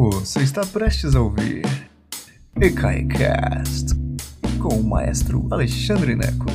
Você 0.00 0.44
está 0.44 0.64
prestes 0.64 1.16
a 1.16 1.20
ouvir 1.20 1.64
EKAICAST 2.54 3.96
com 4.62 4.76
o 4.76 4.84
maestro 4.84 5.48
Alexandre 5.50 6.14
Neco. 6.14 6.46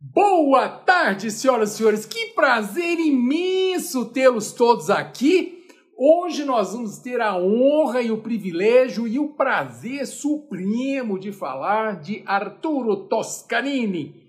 Boa 0.00 0.68
tarde, 0.68 1.32
senhoras 1.32 1.72
e 1.72 1.76
senhores. 1.78 2.06
Que 2.06 2.26
prazer 2.26 2.96
imenso 3.00 4.04
tê-los 4.04 4.52
todos 4.52 4.88
aqui. 4.88 5.66
Hoje 5.98 6.44
nós 6.44 6.74
vamos 6.74 6.98
ter 6.98 7.20
a 7.20 7.36
honra 7.36 8.00
e 8.00 8.12
o 8.12 8.18
privilégio 8.18 9.08
e 9.08 9.18
o 9.18 9.30
prazer 9.30 10.06
supremo 10.06 11.18
de 11.18 11.32
falar 11.32 12.00
de 12.00 12.22
Arturo 12.24 13.08
Toscanini, 13.08 14.25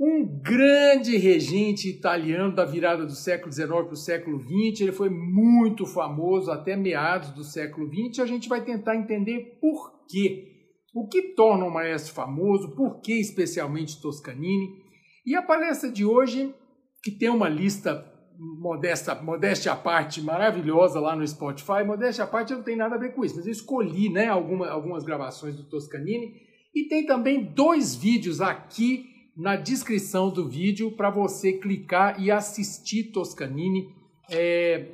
um 0.00 0.24
grande 0.24 1.18
regente 1.18 1.90
italiano 1.90 2.54
da 2.54 2.64
virada 2.64 3.04
do 3.04 3.14
século 3.14 3.52
XIX 3.52 3.68
para 3.68 3.92
o 3.92 3.96
século 3.96 4.40
XX. 4.40 4.80
Ele 4.80 4.92
foi 4.92 5.10
muito 5.10 5.84
famoso 5.84 6.50
até 6.50 6.74
meados 6.74 7.32
do 7.32 7.44
século 7.44 7.86
XX. 7.86 8.20
A 8.20 8.26
gente 8.26 8.48
vai 8.48 8.64
tentar 8.64 8.96
entender 8.96 9.58
por 9.60 10.06
quê. 10.08 10.46
O 10.94 11.06
que 11.06 11.34
torna 11.34 11.66
um 11.66 11.70
maestro 11.70 12.14
famoso, 12.14 12.74
por 12.74 13.02
que 13.02 13.12
especialmente 13.20 14.00
Toscanini. 14.00 14.70
E 15.26 15.36
a 15.36 15.42
palestra 15.42 15.90
de 15.90 16.02
hoje, 16.02 16.54
que 17.02 17.10
tem 17.10 17.28
uma 17.28 17.50
lista 17.50 18.06
modesta, 18.58 19.14
modéstia 19.14 19.72
à 19.72 19.76
parte 19.76 20.22
maravilhosa 20.22 20.98
lá 20.98 21.14
no 21.14 21.28
Spotify, 21.28 21.84
modéstia 21.86 22.24
à 22.24 22.26
parte 22.26 22.54
não 22.54 22.62
tem 22.62 22.74
nada 22.74 22.94
a 22.94 22.98
ver 22.98 23.14
com 23.14 23.22
isso, 23.22 23.36
mas 23.36 23.44
eu 23.44 23.52
escolhi 23.52 24.08
né, 24.08 24.28
alguma, 24.28 24.66
algumas 24.66 25.04
gravações 25.04 25.54
do 25.56 25.68
Toscanini 25.68 26.32
e 26.74 26.88
tem 26.88 27.04
também 27.04 27.44
dois 27.44 27.94
vídeos 27.94 28.40
aqui 28.40 29.10
na 29.40 29.56
descrição 29.56 30.28
do 30.28 30.46
vídeo 30.46 30.90
para 30.92 31.08
você 31.08 31.54
clicar 31.54 32.22
e 32.22 32.30
assistir 32.30 33.04
Toscanini. 33.04 33.88
É, 34.30 34.86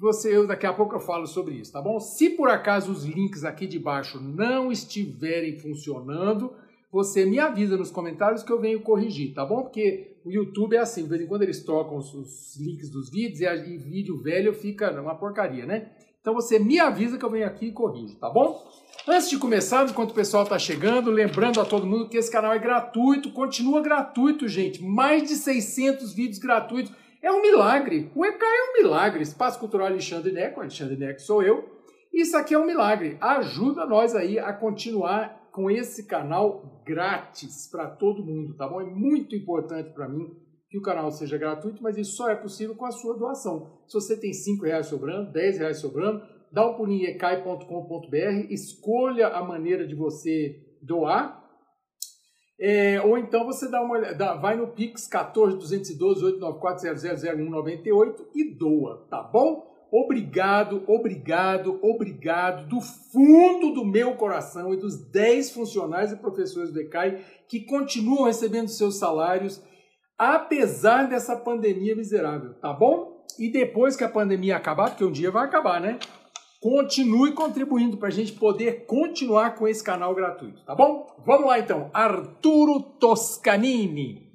você, 0.00 0.34
eu, 0.34 0.46
daqui 0.46 0.66
a 0.66 0.72
pouco 0.72 0.96
eu 0.96 1.00
falo 1.00 1.26
sobre 1.26 1.56
isso, 1.56 1.70
tá 1.70 1.82
bom? 1.82 2.00
Se 2.00 2.30
por 2.30 2.48
acaso 2.48 2.90
os 2.90 3.04
links 3.04 3.44
aqui 3.44 3.66
de 3.66 3.78
baixo 3.78 4.18
não 4.18 4.72
estiverem 4.72 5.58
funcionando, 5.58 6.52
você 6.90 7.26
me 7.26 7.38
avisa 7.38 7.76
nos 7.76 7.90
comentários 7.90 8.42
que 8.42 8.50
eu 8.50 8.58
venho 8.58 8.80
corrigir, 8.80 9.34
tá 9.34 9.44
bom? 9.44 9.62
Porque 9.62 10.16
o 10.24 10.30
YouTube 10.30 10.74
é 10.74 10.78
assim, 10.78 11.02
de 11.02 11.08
vez 11.10 11.20
em 11.20 11.26
quando 11.26 11.42
eles 11.42 11.62
trocam 11.62 11.98
os, 11.98 12.12
os 12.14 12.56
links 12.56 12.88
dos 12.90 13.10
vídeos 13.10 13.40
e, 13.40 13.46
a, 13.46 13.54
e 13.54 13.76
vídeo 13.76 14.16
velho 14.16 14.54
fica 14.54 14.90
uma 14.98 15.14
porcaria, 15.14 15.66
né? 15.66 15.90
Então 16.20 16.34
você 16.34 16.58
me 16.58 16.80
avisa 16.80 17.18
que 17.18 17.24
eu 17.24 17.30
venho 17.30 17.46
aqui 17.46 17.66
e 17.66 17.72
corrijo, 17.72 18.16
tá 18.16 18.30
bom? 18.30 18.66
Antes 19.08 19.30
de 19.30 19.38
começar, 19.38 19.88
enquanto 19.88 20.10
o 20.10 20.14
pessoal 20.14 20.42
está 20.42 20.58
chegando, 20.58 21.10
lembrando 21.10 21.58
a 21.58 21.64
todo 21.64 21.86
mundo 21.86 22.08
que 22.08 22.18
esse 22.18 22.30
canal 22.30 22.52
é 22.52 22.58
gratuito, 22.58 23.32
continua 23.32 23.80
gratuito, 23.80 24.46
gente. 24.46 24.82
Mais 24.82 25.22
de 25.22 25.36
600 25.36 26.12
vídeos 26.12 26.38
gratuitos. 26.38 26.92
É 27.22 27.32
um 27.32 27.40
milagre. 27.40 28.10
O 28.14 28.24
EK 28.24 28.42
é 28.42 28.70
um 28.70 28.82
milagre. 28.82 29.22
Espaço 29.22 29.58
Cultural 29.58 29.86
Alexandre 29.86 30.32
Neco, 30.32 30.60
Alexandre 30.60 30.96
Neco 30.96 31.20
sou 31.20 31.42
eu. 31.42 31.66
Isso 32.12 32.36
aqui 32.36 32.52
é 32.52 32.58
um 32.58 32.66
milagre. 32.66 33.16
Ajuda 33.20 33.86
nós 33.86 34.14
aí 34.14 34.38
a 34.38 34.52
continuar 34.52 35.48
com 35.50 35.70
esse 35.70 36.06
canal 36.06 36.82
grátis 36.84 37.68
para 37.70 37.88
todo 37.88 38.24
mundo, 38.24 38.54
tá 38.54 38.68
bom? 38.68 38.82
É 38.82 38.84
muito 38.84 39.34
importante 39.34 39.92
para 39.92 40.08
mim 40.08 40.30
que 40.68 40.78
o 40.78 40.82
canal 40.82 41.10
seja 41.10 41.38
gratuito, 41.38 41.82
mas 41.82 41.96
isso 41.96 42.16
só 42.16 42.28
é 42.28 42.36
possível 42.36 42.76
com 42.76 42.84
a 42.84 42.92
sua 42.92 43.16
doação. 43.16 43.80
Se 43.88 43.94
você 43.94 44.16
tem 44.16 44.32
5 44.32 44.64
reais 44.64 44.86
sobrando, 44.86 45.32
10 45.32 45.58
reais 45.58 45.78
sobrando, 45.78 46.22
ecai.com.br, 46.52 48.50
escolha 48.50 49.28
a 49.28 49.44
maneira 49.44 49.86
de 49.86 49.94
você 49.94 50.60
doar, 50.82 51.38
é, 52.58 53.00
ou 53.00 53.16
então 53.16 53.46
você 53.46 53.70
dá 53.70 53.80
uma 53.80 53.94
olhada, 53.94 54.34
vai 54.34 54.54
no 54.54 54.68
Pix 54.68 55.06
14 55.06 55.56
212 55.56 56.24
894 56.24 58.28
e 58.34 58.54
doa, 58.54 59.06
tá 59.08 59.22
bom? 59.22 59.70
Obrigado, 59.90 60.84
obrigado, 60.86 61.80
obrigado 61.82 62.68
do 62.68 62.80
fundo 62.80 63.72
do 63.72 63.84
meu 63.84 64.14
coração 64.14 64.72
e 64.72 64.76
dos 64.76 65.10
10 65.10 65.52
funcionários 65.52 66.12
e 66.12 66.16
professores 66.16 66.70
do 66.70 66.80
ECAI 66.80 67.24
que 67.48 67.64
continuam 67.64 68.24
recebendo 68.24 68.68
seus 68.68 68.98
salários 68.98 69.60
apesar 70.20 71.08
dessa 71.08 71.34
pandemia 71.34 71.96
miserável, 71.96 72.52
tá 72.60 72.74
bom? 72.74 73.24
E 73.38 73.50
depois 73.50 73.96
que 73.96 74.04
a 74.04 74.08
pandemia 74.08 74.54
acabar, 74.54 74.90
porque 74.90 75.02
um 75.02 75.10
dia 75.10 75.30
vai 75.30 75.46
acabar, 75.46 75.80
né? 75.80 75.98
Continue 76.60 77.32
contribuindo 77.32 77.96
para 77.96 78.08
a 78.08 78.12
gente 78.12 78.32
poder 78.32 78.84
continuar 78.84 79.54
com 79.54 79.66
esse 79.66 79.82
canal 79.82 80.14
gratuito, 80.14 80.62
tá 80.62 80.74
bom? 80.74 81.06
Vamos 81.24 81.46
lá 81.46 81.58
então. 81.58 81.88
Arturo 81.94 82.80
Toscanini. 83.00 84.28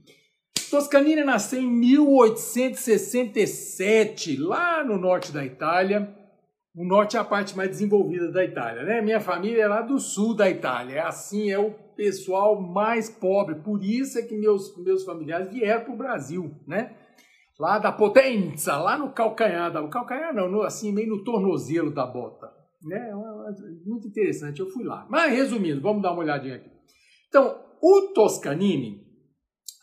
Toscanini 0.71 1.23
nasceu 1.23 1.61
em 1.61 1.67
1867, 1.67 4.37
lá 4.37 4.83
no 4.83 4.97
norte 4.97 5.31
da 5.31 5.45
Itália. 5.45 6.11
O 6.75 6.83
norte 6.83 7.15
é 7.15 7.19
a 7.19 7.23
parte 7.23 7.55
mais 7.55 7.69
desenvolvida 7.69 8.31
da 8.31 8.43
Itália, 8.43 8.81
né? 8.81 9.01
Minha 9.01 9.21
família 9.21 9.61
é 9.61 9.67
lá 9.67 9.81
do 9.81 9.99
sul 9.99 10.33
da 10.33 10.49
Itália. 10.49 11.03
Assim, 11.03 11.51
é 11.51 11.59
o 11.59 11.69
pessoal 11.95 12.59
mais 12.59 13.07
pobre. 13.07 13.53
Por 13.55 13.83
isso 13.83 14.17
é 14.17 14.23
que 14.23 14.35
meus, 14.35 14.75
meus 14.77 15.03
familiares 15.03 15.49
vieram 15.49 15.83
para 15.85 15.93
o 15.93 15.97
Brasil, 15.97 16.51
né? 16.67 16.95
Lá 17.59 17.79
da 17.79 17.91
potência, 17.91 18.75
lá 18.75 18.97
no 18.97 19.13
calcanhar, 19.13 19.71
da, 19.71 19.87
calcanhar 19.87 20.33
não, 20.33 20.49
no, 20.49 20.61
assim, 20.61 20.91
meio 20.91 21.09
no 21.09 21.23
tornozelo 21.23 21.93
da 21.93 22.05
bota. 22.05 22.51
Né? 22.83 22.97
É 22.97 23.87
muito 23.87 24.07
interessante, 24.07 24.59
eu 24.59 24.69
fui 24.69 24.83
lá. 24.83 25.07
Mas 25.09 25.31
resumindo, 25.31 25.81
vamos 25.81 26.03
dar 26.03 26.11
uma 26.11 26.21
olhadinha 26.21 26.55
aqui. 26.55 26.69
Então, 27.29 27.57
o 27.81 28.13
Toscanini 28.13 29.05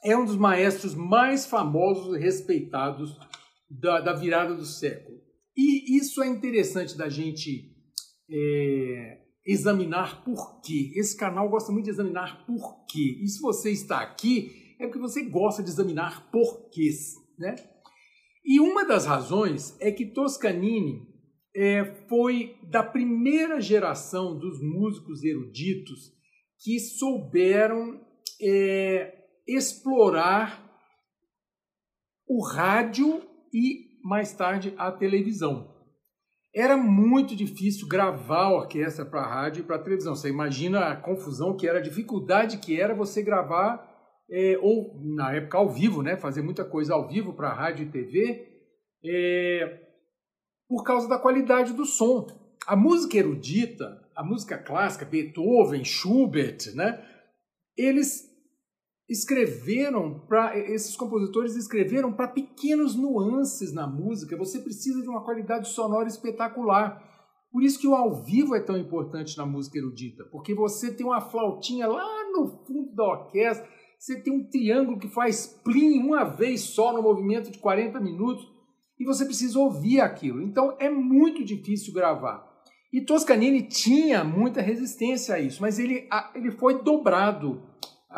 é 0.04 0.16
um 0.16 0.24
dos 0.24 0.36
maestros 0.36 0.94
mais 0.94 1.46
famosos 1.46 2.16
e 2.16 2.18
respeitados 2.18 3.16
da, 3.70 4.00
da 4.00 4.12
virada 4.12 4.54
do 4.54 4.64
século. 4.64 5.18
E 5.56 5.96
isso 5.96 6.22
é 6.22 6.28
interessante 6.28 6.96
da 6.96 7.08
gente 7.08 7.72
é, 8.30 9.18
examinar 9.46 10.24
por 10.24 10.60
quê. 10.60 10.92
Esse 10.94 11.16
canal 11.16 11.48
gosta 11.48 11.72
muito 11.72 11.84
de 11.84 11.90
examinar 11.90 12.44
por 12.46 12.84
quê. 12.86 13.20
E 13.22 13.28
se 13.28 13.40
você 13.40 13.70
está 13.70 14.00
aqui, 14.00 14.74
é 14.80 14.86
porque 14.86 14.98
você 14.98 15.22
gosta 15.24 15.62
de 15.62 15.70
examinar 15.70 16.30
porquês. 16.30 17.14
Né? 17.42 17.56
E 18.44 18.60
uma 18.60 18.84
das 18.84 19.04
razões 19.04 19.76
é 19.80 19.90
que 19.90 20.06
Toscanini 20.06 21.08
é, 21.54 21.84
foi 22.08 22.56
da 22.70 22.84
primeira 22.84 23.60
geração 23.60 24.38
dos 24.38 24.62
músicos 24.62 25.24
eruditos 25.24 26.12
que 26.62 26.78
souberam 26.78 28.00
é, 28.40 29.12
explorar 29.46 30.70
o 32.28 32.46
rádio 32.46 33.20
e 33.52 33.98
mais 34.04 34.32
tarde 34.32 34.72
a 34.78 34.92
televisão. 34.92 35.72
Era 36.54 36.76
muito 36.76 37.34
difícil 37.34 37.88
gravar 37.88 38.44
a 38.44 38.54
orquestra 38.54 39.04
para 39.04 39.26
rádio 39.26 39.62
e 39.62 39.66
para 39.66 39.80
televisão. 39.80 40.14
Você 40.14 40.28
imagina 40.28 40.90
a 40.90 40.96
confusão 40.96 41.56
que 41.56 41.66
era, 41.66 41.78
a 41.78 41.82
dificuldade 41.82 42.58
que 42.58 42.80
era 42.80 42.94
você 42.94 43.20
gravar, 43.20 43.91
é, 44.32 44.58
ou 44.62 44.98
na 45.14 45.34
época 45.34 45.58
ao 45.58 45.68
vivo, 45.68 46.02
né? 46.02 46.16
fazer 46.16 46.40
muita 46.40 46.64
coisa 46.64 46.94
ao 46.94 47.06
vivo 47.06 47.34
para 47.34 47.52
rádio 47.52 47.84
e 47.84 47.90
TV, 47.90 48.48
é, 49.04 49.80
por 50.66 50.82
causa 50.84 51.06
da 51.06 51.18
qualidade 51.18 51.74
do 51.74 51.84
som. 51.84 52.26
A 52.66 52.74
música 52.74 53.18
erudita, 53.18 54.00
a 54.16 54.24
música 54.24 54.56
clássica, 54.56 55.04
Beethoven, 55.04 55.84
Schubert, 55.84 56.74
né? 56.74 57.04
eles 57.76 58.32
escreveram 59.06 60.20
para 60.26 60.58
esses 60.58 60.96
compositores 60.96 61.54
escreveram 61.54 62.12
para 62.14 62.28
pequenos 62.28 62.96
nuances 62.96 63.70
na 63.74 63.86
música. 63.86 64.36
Você 64.38 64.60
precisa 64.60 65.02
de 65.02 65.08
uma 65.08 65.22
qualidade 65.22 65.68
sonora 65.68 66.08
espetacular. 66.08 67.02
Por 67.50 67.62
isso 67.62 67.78
que 67.78 67.86
o 67.86 67.94
ao 67.94 68.24
vivo 68.24 68.54
é 68.54 68.60
tão 68.60 68.78
importante 68.78 69.36
na 69.36 69.44
música 69.44 69.76
erudita, 69.76 70.24
porque 70.32 70.54
você 70.54 70.90
tem 70.94 71.04
uma 71.04 71.20
flautinha 71.20 71.86
lá 71.86 72.30
no 72.30 72.64
fundo 72.64 72.94
da 72.94 73.04
orquestra, 73.04 73.68
você 74.02 74.20
tem 74.20 74.32
um 74.32 74.42
triângulo 74.42 74.98
que 74.98 75.06
faz 75.06 75.46
plim 75.46 76.00
uma 76.00 76.24
vez 76.24 76.62
só 76.62 76.92
no 76.92 77.00
movimento 77.00 77.52
de 77.52 77.58
40 77.60 78.00
minutos 78.00 78.44
e 78.98 79.04
você 79.04 79.24
precisa 79.24 79.56
ouvir 79.60 80.00
aquilo. 80.00 80.42
Então 80.42 80.76
é 80.80 80.90
muito 80.90 81.44
difícil 81.44 81.94
gravar. 81.94 82.44
E 82.92 83.00
Toscanini 83.00 83.62
tinha 83.62 84.24
muita 84.24 84.60
resistência 84.60 85.36
a 85.36 85.38
isso, 85.38 85.62
mas 85.62 85.78
ele, 85.78 86.08
ele 86.34 86.50
foi 86.50 86.82
dobrado 86.82 87.62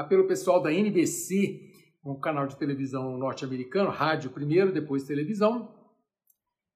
pelo 0.09 0.27
pessoal 0.27 0.63
da 0.63 0.73
NBC, 0.73 1.61
um 2.03 2.19
canal 2.19 2.47
de 2.47 2.57
televisão 2.57 3.19
norte-americano, 3.19 3.91
rádio 3.91 4.31
primeiro, 4.31 4.73
depois 4.73 5.05
televisão. 5.05 5.71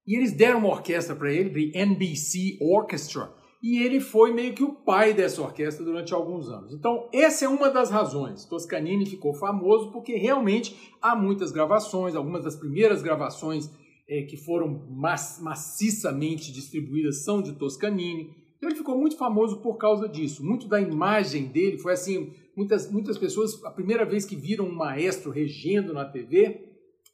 E 0.07 0.19
eles 0.19 0.33
deram 0.33 0.59
uma 0.59 0.69
orquestra 0.69 1.17
para 1.17 1.33
ele, 1.33 1.71
the 1.71 1.79
NBC 1.79 2.59
Orchestra, 2.61 3.33
e 3.63 3.83
ele 3.83 4.01
foi 4.01 4.33
meio 4.33 4.55
que 4.55 4.63
o 4.63 4.75
pai 4.75 5.13
dessa 5.13 5.43
orquestra 5.43 5.85
durante 5.85 6.15
alguns 6.15 6.49
anos. 6.49 6.73
Então, 6.73 7.09
essa 7.13 7.45
é 7.45 7.49
uma 7.49 7.71
das 7.71 7.91
razões. 7.91 8.45
Toscanini 8.45 9.05
ficou 9.05 9.35
famoso 9.35 9.91
porque 9.91 10.17
realmente 10.17 10.95
há 11.03 11.17
muitas 11.17 11.51
gravações, 11.51 12.15
algumas 12.15 12.45
das 12.45 12.57
primeiras 12.57 13.03
gravações 13.03 13.71
é, 14.09 14.23
que 14.23 14.37
foram 14.37 14.87
maciçamente 14.89 16.53
distribuídas 16.53 17.25
são 17.25 17.43
de 17.43 17.53
Toscanini. 17.53 18.31
Então, 18.57 18.71
ele 18.71 18.79
ficou 18.79 18.99
muito 18.99 19.17
famoso 19.17 19.61
por 19.61 19.77
causa 19.77 20.09
disso. 20.09 20.45
Muito 20.45 20.69
da 20.69 20.81
imagem 20.81 21.47
dele 21.47 21.79
foi 21.79 21.93
assim, 21.93 22.33
Muitas, 22.59 22.91
muitas 22.91 23.17
pessoas, 23.17 23.65
a 23.65 23.71
primeira 23.71 24.05
vez 24.05 24.25
que 24.25 24.35
viram 24.35 24.65
um 24.65 24.75
maestro 24.75 25.31
regendo 25.31 25.95
na 25.95 26.05
TV 26.05 26.61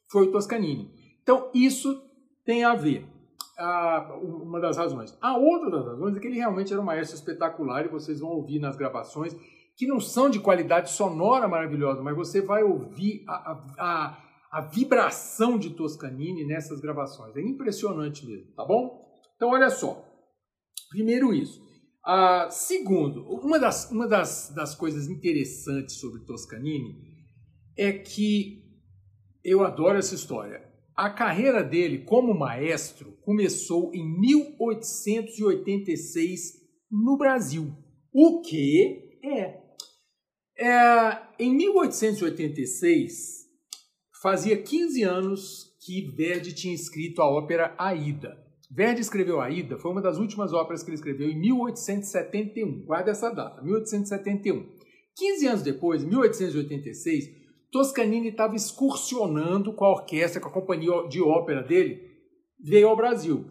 foi 0.09 0.23
o 0.23 0.31
Toscanini. 0.31 0.89
Então, 1.21 1.51
isso 1.53 2.01
tem 2.43 2.63
a 2.63 2.73
ver. 2.73 3.05
A, 3.57 4.17
uma 4.21 4.59
das 4.59 4.77
razões. 4.77 5.17
A 5.21 5.37
outra 5.37 5.69
das 5.69 5.85
razões 5.85 6.15
é 6.15 6.19
que 6.19 6.27
ele 6.27 6.37
realmente 6.37 6.71
era 6.71 6.81
um 6.81 6.85
maestro 6.85 7.15
espetacular 7.15 7.85
e 7.85 7.89
vocês 7.89 8.19
vão 8.19 8.29
ouvir 8.29 8.59
nas 8.59 8.75
gravações 8.75 9.35
que 9.75 9.87
não 9.87 9.99
são 9.99 10.29
de 10.29 10.39
qualidade 10.39 10.89
sonora 10.89 11.47
maravilhosa, 11.47 12.01
mas 12.01 12.15
você 12.15 12.41
vai 12.41 12.63
ouvir 12.63 13.23
a, 13.27 13.61
a, 13.77 14.23
a 14.51 14.61
vibração 14.61 15.59
de 15.59 15.71
Toscanini 15.71 16.45
nessas 16.45 16.79
gravações. 16.79 17.35
É 17.35 17.41
impressionante 17.41 18.25
mesmo, 18.25 18.53
tá 18.53 18.63
bom? 18.63 19.05
Então, 19.35 19.49
olha 19.49 19.69
só. 19.69 20.01
Primeiro 20.89 21.33
isso. 21.33 21.61
Ah, 22.05 22.47
segundo, 22.49 23.25
uma, 23.27 23.59
das, 23.59 23.91
uma 23.91 24.07
das, 24.07 24.53
das 24.55 24.75
coisas 24.75 25.09
interessantes 25.09 25.95
sobre 25.99 26.23
Toscanini 26.23 26.95
é 27.77 27.91
que 27.91 28.63
eu 29.43 29.63
adoro 29.63 29.97
essa 29.97 30.15
história. 30.15 30.63
A 30.95 31.09
carreira 31.09 31.61
dele 31.61 32.05
como 32.05 32.33
maestro 32.33 33.17
começou 33.21 33.93
em 33.93 34.17
1886 34.17 36.53
no 36.89 37.17
Brasil. 37.17 37.75
O 38.13 38.41
que 38.41 39.19
é? 39.21 39.59
é 40.57 41.21
em 41.37 41.53
1886, 41.53 43.43
fazia 44.21 44.55
15 44.55 45.03
anos 45.03 45.75
que 45.85 46.09
Verdi 46.15 46.53
tinha 46.53 46.73
escrito 46.73 47.21
a 47.21 47.29
ópera 47.29 47.75
Aida. 47.77 48.41
Verdi 48.71 49.01
escreveu 49.01 49.41
Aida, 49.41 49.77
foi 49.77 49.91
uma 49.91 50.01
das 50.01 50.17
últimas 50.17 50.53
óperas 50.53 50.81
que 50.81 50.89
ele 50.89 50.95
escreveu 50.95 51.29
em 51.29 51.37
1871. 51.37 52.85
Guarda 52.85 53.11
essa 53.11 53.29
data, 53.29 53.61
1871. 53.61 54.65
15 55.17 55.47
anos 55.47 55.61
depois, 55.61 56.03
em 56.03 56.07
1886, 56.07 57.44
Toscanini 57.75 58.29
estava 58.29 58.55
excursionando 58.55 59.73
com 59.73 59.83
a 59.83 59.91
orquestra, 59.91 60.39
com 60.39 60.47
a 60.47 60.51
companhia 60.51 61.09
de 61.09 61.21
ópera 61.21 61.61
dele, 61.61 62.09
veio 62.57 62.87
ao 62.87 62.95
Brasil. 62.95 63.47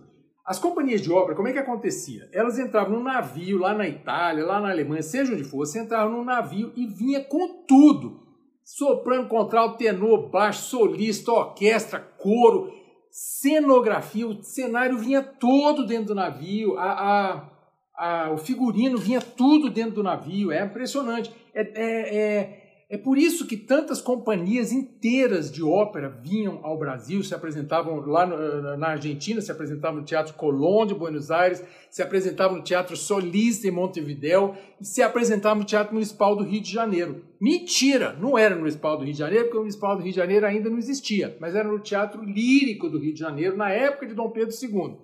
As 0.47 0.59
companhias 0.59 1.03
de 1.03 1.13
ópera, 1.13 1.37
como 1.37 1.47
é 1.47 1.53
que 1.53 1.59
acontecia? 1.59 2.27
Elas 2.33 2.59
entravam 2.59 2.97
num 2.97 3.05
navio 3.05 3.59
lá 3.59 3.75
na 3.75 3.87
Itália, 3.87 4.47
lá 4.47 4.63
na 4.63 4.71
Alemanha, 4.71 5.03
seja 5.03 5.35
onde 5.35 5.45
fosse, 5.45 5.79
entravam 5.79 6.11
num 6.11 6.25
navio 6.25 6.73
e 6.75 6.87
vinha 6.87 7.23
com 7.23 7.65
tudo. 7.69 8.23
Soprano, 8.65 9.29
contralto, 9.29 9.77
tenor, 9.77 10.31
baixo, 10.31 10.71
solista, 10.71 11.31
orquestra, 11.31 12.01
coro, 12.01 12.73
cenografia, 13.11 14.27
o 14.27 14.43
cenário 14.43 14.97
vinha 14.97 15.23
todo 15.23 15.87
dentro 15.87 16.07
do 16.07 16.15
navio, 16.15 16.79
a, 16.79 16.93
a, 16.93 17.51
a, 17.95 18.31
o 18.31 18.39
figurino 18.39 18.97
vinha 18.97 19.21
tudo 19.21 19.69
dentro 19.69 19.97
do 19.97 20.03
navio, 20.03 20.51
é 20.51 20.65
impressionante. 20.65 21.31
É, 21.55 21.61
é, 21.61 22.17
é, 22.17 22.64
é 22.95 22.97
por 22.97 23.19
isso 23.19 23.45
que 23.49 23.57
tantas 23.57 24.01
companhias 24.01 24.71
inteiras 24.71 25.51
de 25.51 25.65
ópera 25.65 26.09
vinham 26.09 26.61
ao 26.63 26.79
Brasil, 26.79 27.25
se 27.25 27.35
apresentavam 27.35 27.97
lá 28.07 28.25
no, 28.25 28.77
na 28.77 28.91
Argentina, 28.91 29.41
se 29.41 29.51
apresentavam 29.51 29.99
no 29.99 30.07
Teatro 30.07 30.35
Colón 30.35 30.87
de 30.87 30.95
Buenos 30.95 31.29
Aires, 31.29 31.61
se 31.91 32.01
apresentavam 32.01 32.59
no 32.59 32.63
Teatro 32.63 32.97
Solis 32.97 33.65
em 33.65 33.73
Montevidéu 33.73 34.55
e 34.81 34.85
se 34.85 35.03
apresentavam 35.03 35.59
no 35.59 35.65
Teatro 35.65 35.93
Municipal 35.93 36.37
do 36.37 36.45
Rio 36.45 36.61
de 36.61 36.71
Janeiro. 36.71 37.25
Mentira! 37.41 38.13
Não 38.13 38.39
era 38.39 38.55
no 38.55 38.61
Municipal 38.61 38.97
do 38.97 39.03
Rio 39.03 39.13
de 39.13 39.19
Janeiro, 39.19 39.47
porque 39.47 39.59
o 39.59 39.63
Municipal 39.63 39.97
do 39.97 40.03
Rio 40.05 40.13
de 40.13 40.17
Janeiro 40.17 40.47
ainda 40.47 40.71
não 40.71 40.79
existia, 40.79 41.37
mas 41.41 41.57
era 41.57 41.69
no 41.69 41.81
Teatro 41.81 42.23
Lírico 42.23 42.89
do 42.89 43.01
Rio 43.01 43.13
de 43.13 43.19
Janeiro, 43.19 43.57
na 43.57 43.71
época 43.71 44.07
de 44.07 44.15
Dom 44.15 44.31
Pedro 44.31 44.55
II. 44.55 44.97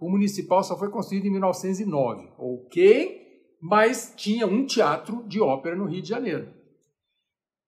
O 0.00 0.08
Municipal 0.08 0.62
só 0.62 0.78
foi 0.78 0.88
construído 0.88 1.26
em 1.26 1.32
1909, 1.32 2.28
ok? 2.38 3.24
Mas 3.60 4.14
tinha 4.16 4.46
um 4.46 4.64
teatro 4.64 5.24
de 5.26 5.40
ópera 5.40 5.74
no 5.74 5.86
Rio 5.86 6.00
de 6.00 6.08
Janeiro. 6.10 6.53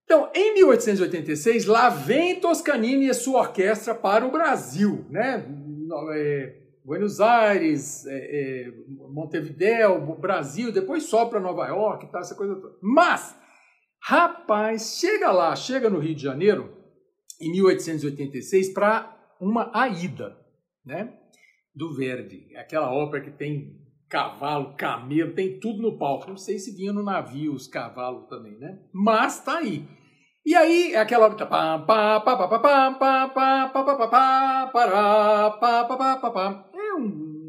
Então, 0.07 0.31
em 0.33 0.53
1886, 0.53 1.65
lá 1.65 1.89
vem 1.89 2.39
Toscanini 2.39 3.09
e 3.09 3.13
sua 3.13 3.41
orquestra 3.41 3.93
para 3.93 4.25
o 4.25 4.31
Brasil, 4.31 5.05
né? 5.09 5.45
É, 6.13 6.61
Buenos 6.81 7.19
Aires, 7.19 8.05
é, 8.05 8.15
é, 8.15 8.73
Montevideo, 8.87 9.99
Brasil, 10.15 10.71
depois 10.71 11.03
só 11.03 11.25
para 11.25 11.41
Nova 11.41 11.67
York 11.67 12.05
e 12.05 12.07
tal, 12.09 12.21
essa 12.21 12.35
coisa 12.35 12.55
toda. 12.55 12.77
Mas, 12.81 13.37
rapaz, 14.01 14.97
chega 14.97 15.29
lá, 15.29 15.53
chega 15.57 15.89
no 15.89 15.99
Rio 15.99 16.15
de 16.15 16.23
Janeiro, 16.23 16.73
em 17.41 17.51
1886, 17.51 18.69
para 18.69 19.13
uma 19.41 19.69
Aida, 19.77 20.37
né? 20.85 21.19
Do 21.75 21.93
Verdi, 21.93 22.55
aquela 22.55 22.93
ópera 22.93 23.25
que 23.25 23.31
tem 23.31 23.77
cavalo, 24.09 24.75
camelo, 24.75 25.33
tem 25.33 25.59
tudo 25.59 25.81
no 25.81 25.97
palco. 25.97 26.29
Não 26.29 26.37
sei 26.37 26.59
se 26.59 26.75
vinha 26.75 26.93
no 26.93 27.03
navio 27.03 27.53
os 27.53 27.67
cavalos 27.67 28.27
também, 28.27 28.57
né? 28.57 28.79
Mas 28.93 29.43
tá 29.43 29.57
aí. 29.57 29.87
E 30.45 30.55
aí 30.55 30.93
é 30.93 30.99
aquela 30.99 31.27
é 36.73 36.93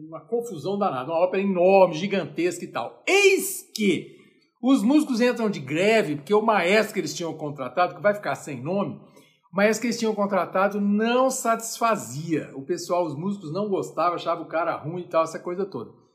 uma 0.09 0.21
confusão 0.27 0.77
danada, 0.77 1.13
uma 1.13 1.21
ópera 1.21 1.43
enorme, 1.43 1.95
gigantesca 1.95 2.65
e 2.65 2.73
tal. 2.73 3.05
Eis 3.07 3.71
que 3.75 4.17
os 4.61 4.83
músicos 4.83 5.21
entram 5.21 5.49
de 5.49 5.61
greve 5.61 6.17
porque 6.17 6.35
o 6.35 6.43
maestro 6.43 6.95
que 6.95 7.01
eles 7.01 7.15
tinham 7.15 7.33
contratado, 7.35 7.95
que 7.95 8.03
vai 8.03 8.15
ficar 8.15 8.35
sem 8.35 8.61
nome, 8.61 9.01
o 9.53 9.57
maestro 9.57 9.83
que 9.83 9.87
eles 9.87 9.99
tinham 9.99 10.15
contratado 10.15 10.81
não 10.81 11.31
satisfazia. 11.31 12.51
O 12.55 12.63
pessoal, 12.63 13.05
os 13.05 13.17
músicos 13.17 13.53
não 13.53 13.69
gostavam, 13.69 14.15
achavam 14.15 14.45
o 14.45 14.49
cara 14.49 14.75
ruim 14.75 15.03
e 15.03 15.09
tal, 15.09 15.23
essa 15.23 15.39
coisa 15.39 15.65
toda. 15.65 16.08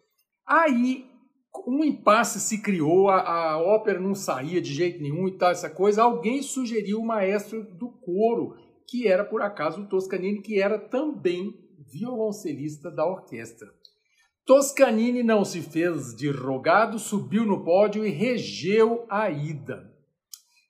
Aí 0.46 1.06
um 1.68 1.84
impasse 1.84 2.40
se 2.40 2.62
criou, 2.62 3.10
a, 3.10 3.22
a, 3.52 3.58
ópera 3.58 4.00
não 4.00 4.16
saía 4.16 4.62
de 4.62 4.74
jeito 4.74 5.02
nenhum 5.02 5.28
e 5.28 5.38
tal, 5.38 5.52
essa 5.52 5.70
coisa. 5.70 6.04
Alguém 6.04 6.42
sugeriu 6.42 7.00
o 7.00 7.06
maestro 7.06 7.64
do 7.64 7.90
coro, 7.90 8.56
que 8.88 9.08
era 9.08 9.24
por 9.24 9.42
acaso 9.42 9.82
o 9.82 9.88
Toscanini, 9.88 10.42
que 10.42 10.60
era 10.60 10.80
também 10.80 11.54
violoncelista 11.92 12.90
da 12.90 13.06
orquestra. 13.06 13.68
Toscanini 14.46 15.24
não 15.24 15.46
se 15.46 15.62
fez 15.62 16.16
de 16.16 16.30
rogado, 16.30 17.00
subiu 17.00 17.46
no 17.46 17.64
pódio 17.64 18.06
e 18.06 18.10
regeu 18.10 19.06
a 19.10 19.30
ida. 19.30 19.90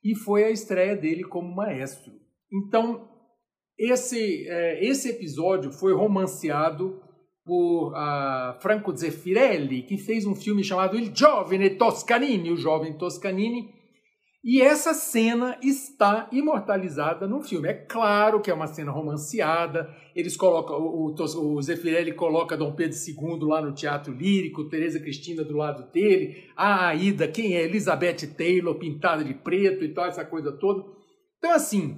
E 0.03 0.15
foi 0.15 0.43
a 0.43 0.51
estreia 0.51 0.95
dele 0.95 1.23
como 1.23 1.55
maestro. 1.55 2.13
Então, 2.51 3.09
esse, 3.77 4.47
é, 4.47 4.85
esse 4.85 5.09
episódio 5.09 5.71
foi 5.71 5.93
romanceado 5.93 7.01
por 7.45 7.91
uh, 7.91 8.59
Franco 8.61 8.95
Zeffirelli, 8.95 9.83
que 9.83 9.97
fez 9.97 10.25
um 10.25 10.35
filme 10.35 10.63
chamado 10.63 10.97
Il 10.97 11.11
Giovane 11.13 11.71
Toscanini, 11.71 12.51
o 12.51 12.57
jovem 12.57 12.97
Toscanini, 12.97 13.69
e 14.43 14.61
essa 14.61 14.93
cena 14.93 15.57
está 15.63 16.27
imortalizada 16.29 17.25
no 17.25 17.41
filme. 17.41 17.69
É 17.69 17.73
claro 17.73 18.41
que 18.41 18.51
é 18.51 18.53
uma 18.53 18.67
cena 18.67 18.91
romanceada. 18.91 19.89
Eles 20.13 20.35
colocam 20.35 20.75
o, 20.77 21.15
o, 21.15 21.55
o 21.55 21.61
Zeffirelli 21.61 22.11
coloca 22.11 22.57
Dom 22.57 22.73
Pedro 22.73 22.97
II 22.97 23.39
lá 23.47 23.62
no 23.62 23.73
Teatro 23.73 24.13
Lírico, 24.13 24.67
Teresa 24.67 25.00
Cristina 25.00 25.45
do 25.45 25.55
lado 25.55 25.89
dele, 25.93 26.50
a 26.57 26.88
Aida, 26.88 27.25
quem 27.25 27.55
é 27.55 27.63
Elizabeth 27.63 28.27
Taylor 28.38 28.75
pintada 28.75 29.23
de 29.23 29.33
preto 29.33 29.85
e 29.85 29.93
tal 29.93 30.07
essa 30.07 30.25
coisa 30.25 30.51
toda. 30.51 30.83
Então 31.38 31.51
assim, 31.51 31.97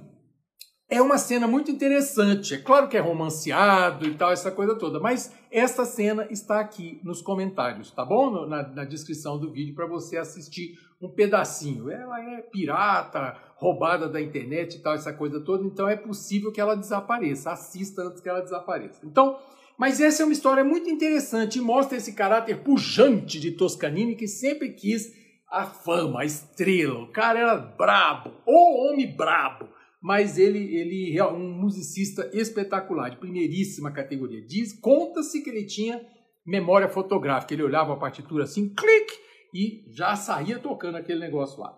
é 0.88 1.02
uma 1.02 1.18
cena 1.18 1.46
muito 1.46 1.70
interessante. 1.70 2.54
É 2.54 2.58
claro 2.58 2.88
que 2.88 2.96
é 2.96 3.00
romanceado 3.00 4.06
e 4.06 4.14
tal, 4.14 4.30
essa 4.30 4.50
coisa 4.50 4.74
toda, 4.76 5.00
mas 5.00 5.32
esta 5.50 5.84
cena 5.84 6.26
está 6.30 6.60
aqui 6.60 7.00
nos 7.02 7.20
comentários, 7.20 7.90
tá 7.90 8.04
bom? 8.04 8.46
Na, 8.46 8.62
na 8.68 8.84
descrição 8.84 9.38
do 9.38 9.50
vídeo 9.50 9.74
para 9.74 9.86
você 9.86 10.16
assistir 10.16 10.78
um 11.00 11.08
pedacinho. 11.08 11.90
Ela 11.90 12.20
é 12.20 12.40
pirata, 12.40 13.36
roubada 13.56 14.08
da 14.08 14.20
internet 14.20 14.76
e 14.76 14.82
tal, 14.82 14.94
essa 14.94 15.12
coisa 15.12 15.40
toda, 15.40 15.66
então 15.66 15.88
é 15.88 15.96
possível 15.96 16.52
que 16.52 16.60
ela 16.60 16.76
desapareça. 16.76 17.50
Assista 17.50 18.02
antes 18.02 18.20
que 18.20 18.28
ela 18.28 18.40
desapareça. 18.40 19.04
Então, 19.04 19.38
mas 19.76 20.00
essa 20.00 20.22
é 20.22 20.26
uma 20.26 20.32
história 20.32 20.62
muito 20.62 20.88
interessante 20.88 21.58
e 21.58 21.62
mostra 21.62 21.98
esse 21.98 22.12
caráter 22.12 22.62
pujante 22.62 23.40
de 23.40 23.50
Toscanini 23.50 24.14
que 24.14 24.28
sempre 24.28 24.70
quis 24.72 25.12
a 25.50 25.66
fama, 25.66 26.20
a 26.20 26.24
estrela. 26.24 27.02
O 27.02 27.12
cara 27.12 27.40
era 27.40 27.56
brabo, 27.56 28.30
o 28.46 28.88
homem 28.88 29.14
brabo 29.14 29.75
mas 30.02 30.38
ele, 30.38 30.58
ele 30.76 31.18
é 31.18 31.24
um 31.24 31.52
musicista 31.52 32.30
espetacular, 32.32 33.10
de 33.10 33.16
primeiríssima 33.16 33.90
categoria. 33.90 34.44
Diz, 34.46 34.72
conta-se 34.78 35.42
que 35.42 35.50
ele 35.50 35.64
tinha 35.64 36.00
memória 36.46 36.88
fotográfica, 36.88 37.54
ele 37.54 37.62
olhava 37.62 37.94
a 37.94 37.98
partitura 37.98 38.44
assim, 38.44 38.72
clique, 38.74 39.14
e 39.54 39.84
já 39.92 40.14
saía 40.14 40.58
tocando 40.58 40.96
aquele 40.96 41.20
negócio 41.20 41.60
lá. 41.60 41.76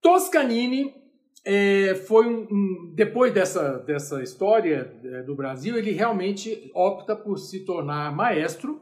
Toscanini 0.00 0.92
é, 1.44 1.94
foi 1.94 2.26
um, 2.26 2.46
um, 2.50 2.92
depois 2.94 3.32
dessa, 3.32 3.78
dessa 3.78 4.22
história 4.22 4.92
é, 5.04 5.22
do 5.22 5.34
Brasil, 5.34 5.76
ele 5.76 5.92
realmente 5.92 6.70
opta 6.74 7.14
por 7.14 7.38
se 7.38 7.64
tornar 7.64 8.14
maestro, 8.14 8.80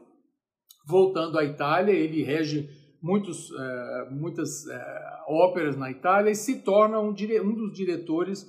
voltando 0.87 1.37
à 1.37 1.43
Itália, 1.43 1.91
ele 1.91 2.23
rege 2.23 2.69
muitos, 3.01 3.51
é, 3.51 4.09
muitas 4.11 4.67
é, 4.67 5.19
óperas 5.27 5.75
na 5.75 5.89
Itália 5.89 6.31
e 6.31 6.35
se 6.35 6.61
torna 6.61 6.99
um, 6.99 7.09
um 7.09 7.55
dos 7.55 7.73
diretores 7.73 8.45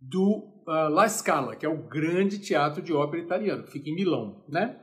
do 0.00 0.44
uh, 0.66 0.88
La 0.90 1.08
Scala, 1.08 1.56
que 1.56 1.64
é 1.64 1.68
o 1.68 1.88
grande 1.88 2.38
teatro 2.38 2.82
de 2.82 2.92
ópera 2.92 3.22
italiano, 3.22 3.64
que 3.64 3.72
fica 3.72 3.88
em 3.88 3.94
Milão, 3.94 4.44
né? 4.48 4.78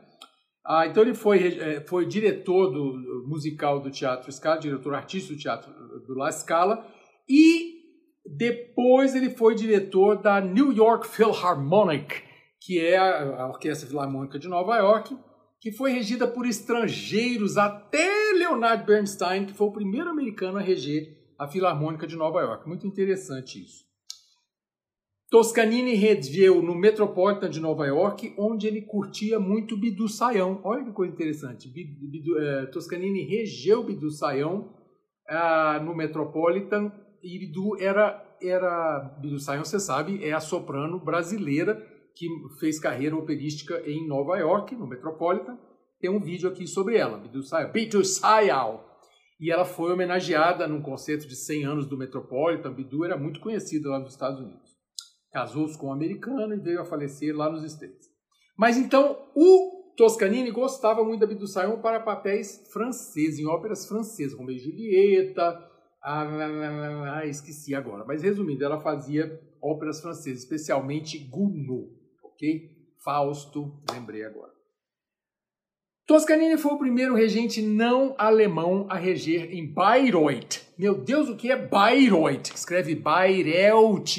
Ah, 0.65 0.85
então 0.85 1.01
ele 1.03 1.13
foi, 1.13 1.59
é, 1.59 1.81
foi 1.81 2.05
diretor 2.05 2.69
do 2.69 3.27
musical 3.27 3.79
do 3.79 3.89
Teatro 3.89 4.31
Scala, 4.31 4.59
diretor 4.59 4.93
artístico 4.93 5.35
do 5.35 5.39
Teatro 5.39 5.71
do 6.05 6.15
La 6.15 6.31
Scala, 6.31 6.85
e 7.27 7.81
depois 8.37 9.15
ele 9.15 9.31
foi 9.31 9.55
diretor 9.55 10.21
da 10.21 10.39
New 10.39 10.71
York 10.71 11.07
Philharmonic, 11.07 12.23
que 12.59 12.79
é 12.79 12.95
a 12.95 13.47
Orquestra 13.47 13.89
Filarmônica 13.89 14.37
de 14.37 14.47
Nova 14.47 14.77
York, 14.77 15.17
que 15.61 15.71
foi 15.71 15.91
regida 15.91 16.27
por 16.27 16.47
estrangeiros 16.47 17.55
até 17.55 18.33
Leonard 18.33 18.83
Bernstein, 18.83 19.45
que 19.45 19.53
foi 19.53 19.67
o 19.67 19.71
primeiro 19.71 20.09
americano 20.09 20.57
a 20.57 20.61
reger 20.61 21.15
a 21.37 21.47
Filarmônica 21.47 22.07
de 22.07 22.15
Nova 22.15 22.41
York. 22.41 22.67
Muito 22.67 22.87
interessante 22.87 23.61
isso. 23.61 23.85
Toscanini 25.29 25.93
regeu 25.93 26.63
no 26.63 26.75
Metropolitan 26.75 27.47
de 27.47 27.59
Nova 27.59 27.85
York, 27.85 28.33
onde 28.37 28.67
ele 28.67 28.81
curtia 28.81 29.39
muito 29.39 29.77
Bidu 29.77 30.09
Sayão. 30.09 30.59
Olha 30.63 30.83
que 30.83 30.91
coisa 30.91 31.13
interessante. 31.13 31.69
Bidu, 31.69 32.39
é, 32.39 32.65
Toscanini 32.65 33.23
regeu 33.23 33.83
Bidu 33.83 34.09
Sayão 34.09 34.73
é, 35.29 35.79
no 35.79 35.95
Metropolitan 35.95 36.91
e 37.23 37.37
Bidu 37.37 37.79
era, 37.79 38.37
era 38.41 39.15
Bidu 39.21 39.39
Sayão, 39.39 39.63
você 39.63 39.79
sabe, 39.79 40.25
é 40.25 40.33
a 40.33 40.39
soprano 40.39 40.99
brasileira 40.99 41.90
que 42.15 42.27
fez 42.59 42.79
carreira 42.79 43.15
operística 43.15 43.81
em 43.85 44.07
Nova 44.07 44.37
York, 44.37 44.75
no 44.75 44.87
Metropolitan. 44.87 45.57
Tem 45.99 46.09
um 46.09 46.19
vídeo 46.19 46.49
aqui 46.49 46.67
sobre 46.67 46.97
ela, 46.97 47.17
Bidu 47.17 47.43
Sayão. 47.43 47.71
Bidu 47.71 48.03
Sayão! 48.03 48.83
E 49.39 49.51
ela 49.51 49.65
foi 49.65 49.91
homenageada 49.91 50.67
num 50.67 50.81
concerto 50.81 51.27
de 51.27 51.35
100 51.35 51.65
anos 51.65 51.85
do 51.87 51.97
Metropolitan. 51.97 52.71
Bidu 52.71 53.03
era 53.05 53.17
muito 53.17 53.39
conhecida 53.39 53.89
lá 53.89 53.99
nos 53.99 54.13
Estados 54.13 54.39
Unidos 54.39 54.71
casou-se 55.31 55.77
com 55.77 55.87
um 55.87 55.93
americano 55.93 56.53
e 56.53 56.59
veio 56.59 56.81
a 56.81 56.85
falecer 56.85 57.35
lá 57.35 57.49
nos 57.49 57.63
States. 57.63 58.09
Mas 58.57 58.77
então, 58.77 59.17
o 59.33 59.93
Toscanini 59.95 60.51
gostava 60.51 61.03
muito 61.03 61.21
da 61.21 61.27
Bidou 61.27 61.47
para 61.81 61.99
papéis 61.99 62.69
franceses, 62.71 63.39
em 63.39 63.47
óperas 63.47 63.87
francesas, 63.87 64.35
como 64.35 64.51
Julieta, 64.51 65.57
ah, 66.03 67.25
esqueci 67.25 67.73
agora. 67.73 68.03
Mas 68.05 68.21
resumindo, 68.21 68.63
ela 68.63 68.81
fazia 68.81 69.39
óperas 69.61 70.01
francesas, 70.01 70.43
especialmente 70.43 71.17
Gounod, 71.17 71.89
ok? 72.41 72.71
Fausto, 73.03 73.81
lembrei 73.91 74.23
agora. 74.23 74.51
Toscanini 76.07 76.57
foi 76.57 76.73
o 76.73 76.79
primeiro 76.79 77.15
regente 77.15 77.61
não 77.61 78.15
alemão 78.17 78.87
a 78.89 78.95
reger 78.95 79.53
em 79.53 79.71
Bayreuth. 79.71 80.61
Meu 80.77 80.95
Deus, 80.95 81.29
o 81.29 81.37
que 81.37 81.51
é 81.51 81.55
Bayreuth? 81.55 82.53
Escreve 82.53 82.95
Bayreuth 82.95 84.17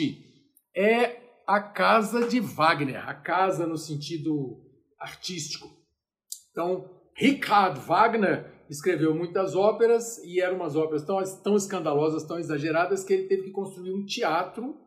é 0.74 1.20
a 1.46 1.60
casa 1.60 2.26
de 2.28 2.40
Wagner, 2.40 3.06
a 3.06 3.14
casa 3.14 3.66
no 3.66 3.76
sentido 3.76 4.62
artístico. 4.98 5.68
Então, 6.50 6.88
Richard 7.14 7.80
Wagner 7.80 8.50
escreveu 8.70 9.14
muitas 9.14 9.54
óperas 9.54 10.18
e 10.24 10.40
eram 10.40 10.56
umas 10.56 10.76
óperas 10.76 11.04
tão, 11.04 11.22
tão 11.42 11.56
escandalosas, 11.56 12.24
tão 12.24 12.38
exageradas, 12.38 13.04
que 13.04 13.12
ele 13.12 13.28
teve 13.28 13.42
que 13.44 13.50
construir 13.50 13.92
um 13.92 14.06
teatro 14.06 14.80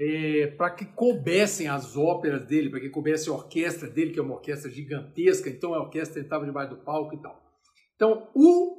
é, 0.00 0.46
para 0.56 0.70
que 0.70 0.86
coubessem 0.86 1.68
as 1.68 1.94
óperas 1.94 2.46
dele, 2.46 2.70
para 2.70 2.80
que 2.80 2.88
coubesse 2.88 3.28
a 3.28 3.34
orquestra 3.34 3.86
dele, 3.86 4.12
que 4.12 4.18
é 4.18 4.22
uma 4.22 4.36
orquestra 4.36 4.70
gigantesca, 4.70 5.50
então 5.50 5.74
a 5.74 5.82
orquestra 5.82 6.22
entrava 6.22 6.46
debaixo 6.46 6.74
do 6.74 6.82
palco 6.82 7.14
e 7.14 7.20
tal. 7.20 7.38
Então, 7.94 8.30
o, 8.34 8.78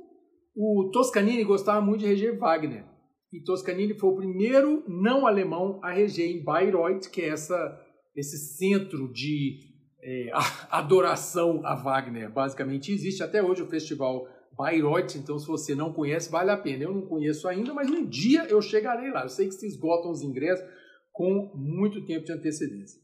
o 0.55 0.89
Toscanini 0.91 1.43
gostava 1.43 1.79
muito 1.79 1.99
de 1.99 2.07
reger 2.07 2.39
Wagner 2.39 2.85
e 3.31 3.41
Toscanini 3.43 3.93
foi 3.93 4.09
o 4.09 4.15
primeiro 4.15 4.83
não 4.87 5.27
alemão 5.27 5.79
a 5.83 5.91
reger 5.91 6.27
em 6.27 6.43
Bayreuth, 6.43 7.09
que 7.11 7.21
é 7.21 7.29
essa, 7.29 7.79
esse 8.15 8.57
centro 8.57 9.07
de 9.13 9.59
é, 10.03 10.31
adoração 10.71 11.61
a 11.63 11.75
Wagner. 11.75 12.31
Basicamente 12.31 12.91
existe 12.91 13.21
até 13.21 13.43
hoje 13.43 13.61
o 13.61 13.67
festival 13.67 14.27
Bayreuth, 14.57 15.15
então 15.15 15.37
se 15.37 15.47
você 15.47 15.75
não 15.75 15.93
conhece, 15.93 16.31
vale 16.31 16.49
a 16.49 16.57
pena. 16.57 16.83
Eu 16.83 16.93
não 16.93 17.03
conheço 17.03 17.47
ainda, 17.47 17.75
mas 17.75 17.91
um 17.91 18.05
dia 18.05 18.45
eu 18.49 18.59
chegarei 18.59 19.11
lá. 19.11 19.21
Eu 19.21 19.29
sei 19.29 19.45
que 19.45 19.53
se 19.53 19.67
esgotam 19.67 20.09
os 20.09 20.23
ingressos 20.23 20.80
com 21.11 21.51
muito 21.55 22.05
tempo 22.05 22.25
de 22.25 22.31
antecedência. 22.31 22.99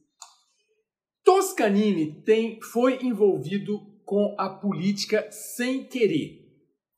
Toscanini 1.24 2.24
tem, 2.24 2.62
foi 2.62 3.04
envolvido 3.04 3.80
com 4.06 4.36
a 4.38 4.50
política 4.50 5.30
sem 5.32 5.84
querer. 5.84 6.48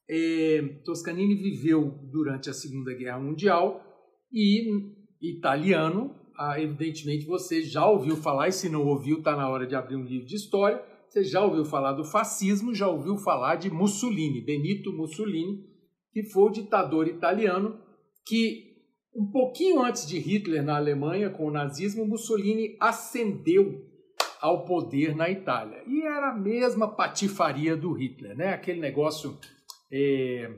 É, 0.08 0.62
Toscanini 0.86 1.36
viveu 1.36 1.92
durante 2.12 2.50
a 2.50 2.54
Segunda 2.54 2.94
Guerra 2.94 3.20
Mundial 3.20 3.84
e 4.32 4.98
italiano, 5.22 6.16
ah, 6.38 6.60
evidentemente 6.62 7.26
você 7.26 7.62
já 7.62 7.86
ouviu 7.88 8.16
falar, 8.16 8.48
e 8.48 8.52
se 8.52 8.70
não 8.70 8.86
ouviu, 8.88 9.18
está 9.18 9.36
na 9.36 9.50
hora 9.50 9.68
de 9.68 9.76
abrir 9.76 9.96
um 9.96 10.06
livro 10.06 10.28
de 10.28 10.36
história. 10.36 10.82
Você 11.10 11.24
já 11.24 11.44
ouviu 11.44 11.66
falar 11.66 11.94
do 11.94 12.06
fascismo, 12.06 12.74
já 12.74 12.88
ouviu 12.88 13.18
falar 13.18 13.56
de 13.56 13.70
Mussolini, 13.70 14.46
Benito 14.46 14.94
Mussolini, 14.94 15.66
que 16.14 16.24
foi 16.24 16.44
o 16.44 16.52
ditador 16.52 17.08
italiano 17.08 17.80
que, 18.26 18.69
um 19.14 19.30
pouquinho 19.32 19.82
antes 19.82 20.08
de 20.08 20.20
Hitler 20.20 20.64
na 20.64 20.76
Alemanha, 20.76 21.30
com 21.30 21.48
o 21.48 21.52
nazismo, 21.52 22.06
Mussolini 22.06 22.78
ascendeu 22.80 23.86
ao 24.40 24.66
poder 24.66 25.16
na 25.16 25.30
Itália. 25.30 25.84
E 25.88 26.02
era 26.02 26.32
a 26.32 26.38
mesma 26.38 26.88
patifaria 26.96 27.76
do 27.76 27.92
Hitler, 27.92 28.36
né? 28.36 28.54
aquele 28.54 28.80
negócio 28.80 29.38
é, 29.92 30.50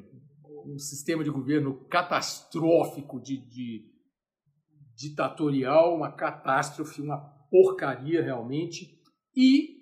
um 0.65 0.77
sistema 0.77 1.23
de 1.23 1.29
governo 1.29 1.85
catastrófico, 1.85 3.19
de, 3.19 3.37
de 3.37 3.91
ditatorial, 4.95 5.95
uma 5.95 6.11
catástrofe, 6.11 7.01
uma 7.01 7.17
porcaria 7.49 8.21
realmente. 8.21 8.99
E 9.35 9.81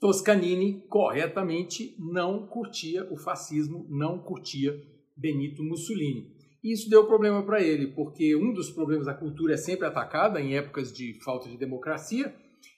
Toscanini, 0.00 0.84
corretamente, 0.88 1.96
não 1.98 2.46
curtia 2.46 3.10
o 3.12 3.16
fascismo, 3.16 3.86
não 3.88 4.18
curtia 4.18 4.74
Benito 5.16 5.62
Mussolini. 5.62 6.41
E 6.62 6.72
isso 6.72 6.88
deu 6.88 7.06
problema 7.06 7.44
para 7.44 7.60
ele, 7.60 7.88
porque 7.88 8.36
um 8.36 8.52
dos 8.52 8.70
problemas 8.70 9.06
da 9.06 9.14
cultura 9.14 9.54
é 9.54 9.56
sempre 9.56 9.86
atacada 9.86 10.40
em 10.40 10.56
épocas 10.56 10.92
de 10.92 11.14
falta 11.24 11.48
de 11.48 11.56
democracia, 11.56 12.34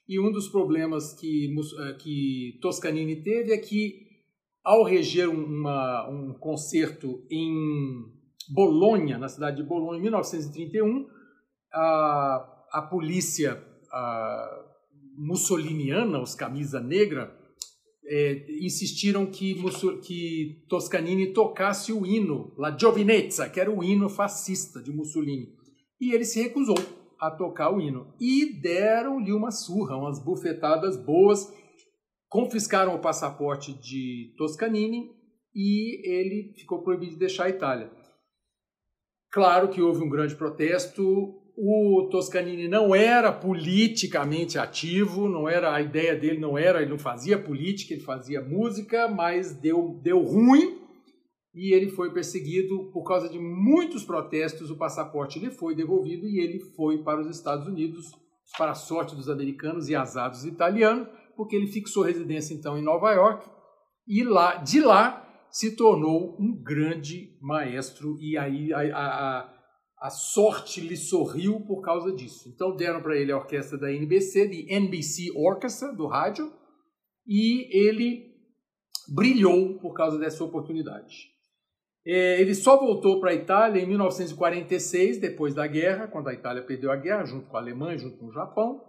e 0.08 0.18
um 0.20 0.32
dos 0.32 0.48
problemas 0.48 1.14
que, 1.14 1.54
eh, 1.80 1.92
que 1.94 2.58
Toscanini 2.60 3.22
teve 3.22 3.52
é 3.52 3.58
que 3.58 4.04
ao 4.62 4.82
reger 4.82 5.28
uma, 5.28 6.08
um 6.08 6.32
concerto 6.34 7.26
em 7.30 7.54
Bolonha, 8.50 9.18
na 9.18 9.28
cidade 9.28 9.58
de 9.58 9.62
Bolonha, 9.62 9.98
em 9.98 10.02
1931, 10.02 11.06
a, 11.72 12.66
a 12.72 12.82
polícia 12.82 13.62
a, 13.92 14.64
mussoliniana, 15.16 16.20
os 16.20 16.34
camisa 16.34 16.80
negra, 16.80 17.34
é, 18.06 18.46
insistiram 18.60 19.26
que, 19.26 19.56
que 20.02 20.64
Toscanini 20.68 21.32
tocasse 21.32 21.92
o 21.92 22.04
hino 22.06 22.54
La 22.58 22.76
Giovinezza, 22.76 23.48
que 23.48 23.60
era 23.60 23.70
o 23.70 23.82
hino 23.82 24.08
fascista 24.08 24.82
de 24.82 24.92
Mussolini. 24.92 25.54
E 26.00 26.12
ele 26.12 26.24
se 26.24 26.42
recusou 26.42 26.76
a 27.20 27.30
tocar 27.30 27.74
o 27.74 27.80
hino. 27.80 28.14
E 28.20 28.60
deram-lhe 28.60 29.32
uma 29.32 29.50
surra, 29.50 29.96
umas 29.96 30.18
bufetadas 30.18 30.96
boas 30.96 31.52
confiscaram 32.34 32.96
o 32.96 33.00
passaporte 33.00 33.72
de 33.72 34.34
Toscanini 34.36 35.08
e 35.54 36.02
ele 36.04 36.52
ficou 36.58 36.82
proibido 36.82 37.12
de 37.12 37.18
deixar 37.18 37.44
a 37.44 37.48
Itália. 37.48 37.92
Claro 39.30 39.68
que 39.68 39.80
houve 39.80 40.02
um 40.02 40.08
grande 40.08 40.34
protesto. 40.34 41.40
O 41.56 42.08
Toscanini 42.10 42.66
não 42.66 42.94
era 42.94 43.32
politicamente 43.32 44.58
ativo, 44.58 45.28
não 45.28 45.48
era 45.48 45.72
a 45.74 45.80
ideia 45.80 46.16
dele 46.16 46.38
não 46.38 46.58
era, 46.58 46.82
ele 46.82 46.90
não 46.90 46.98
fazia 46.98 47.38
política, 47.38 47.94
ele 47.94 48.02
fazia 48.02 48.42
música, 48.42 49.08
mas 49.08 49.54
deu 49.54 50.00
deu 50.02 50.20
ruim 50.20 50.78
e 51.54 51.72
ele 51.72 51.90
foi 51.90 52.12
perseguido 52.12 52.90
por 52.92 53.04
causa 53.04 53.28
de 53.28 53.38
muitos 53.38 54.02
protestos. 54.02 54.70
O 54.70 54.76
passaporte 54.76 55.38
lhe 55.38 55.50
foi 55.50 55.76
devolvido 55.76 56.26
e 56.26 56.40
ele 56.40 56.58
foi 56.76 57.04
para 57.04 57.20
os 57.20 57.28
Estados 57.28 57.68
Unidos, 57.68 58.10
para 58.58 58.72
a 58.72 58.74
sorte 58.74 59.14
dos 59.14 59.28
americanos 59.28 59.88
e 59.88 59.94
azar 59.94 60.30
dos 60.30 60.44
italianos 60.44 61.06
porque 61.36 61.56
ele 61.56 61.66
fixou 61.66 62.02
residência 62.02 62.54
então 62.54 62.78
em 62.78 62.82
Nova 62.82 63.12
York 63.12 63.48
e 64.06 64.22
lá 64.22 64.56
de 64.56 64.80
lá 64.80 65.20
se 65.50 65.76
tornou 65.76 66.36
um 66.40 66.60
grande 66.62 67.36
maestro 67.40 68.18
e 68.20 68.36
aí 68.36 68.72
a, 68.72 68.80
a, 68.80 69.40
a 69.40 69.53
sorte 70.10 70.80
lhe 70.80 70.96
sorriu 70.96 71.60
por 71.60 71.80
causa 71.80 72.12
disso. 72.12 72.48
Então 72.48 72.76
deram 72.76 73.02
para 73.02 73.16
ele 73.16 73.32
a 73.32 73.36
orquestra 73.36 73.78
da 73.78 73.92
NBC, 73.92 74.48
de 74.48 74.72
NBC 74.72 75.32
Orchestra 75.34 75.92
do 75.92 76.06
rádio, 76.06 76.52
e 77.26 77.68
ele 77.72 78.34
brilhou 79.08 79.78
por 79.78 79.94
causa 79.94 80.18
dessa 80.18 80.44
oportunidade. 80.44 81.34
É, 82.06 82.38
ele 82.40 82.54
só 82.54 82.78
voltou 82.78 83.18
para 83.18 83.30
a 83.30 83.34
Itália 83.34 83.80
em 83.80 83.86
1946, 83.86 85.18
depois 85.18 85.54
da 85.54 85.66
guerra, 85.66 86.06
quando 86.06 86.28
a 86.28 86.34
Itália 86.34 86.62
perdeu 86.62 86.92
a 86.92 86.96
guerra, 86.96 87.24
junto 87.24 87.48
com 87.48 87.56
a 87.56 87.60
Alemanha, 87.60 87.96
junto 87.96 88.18
com 88.18 88.26
o 88.26 88.32
Japão. 88.32 88.82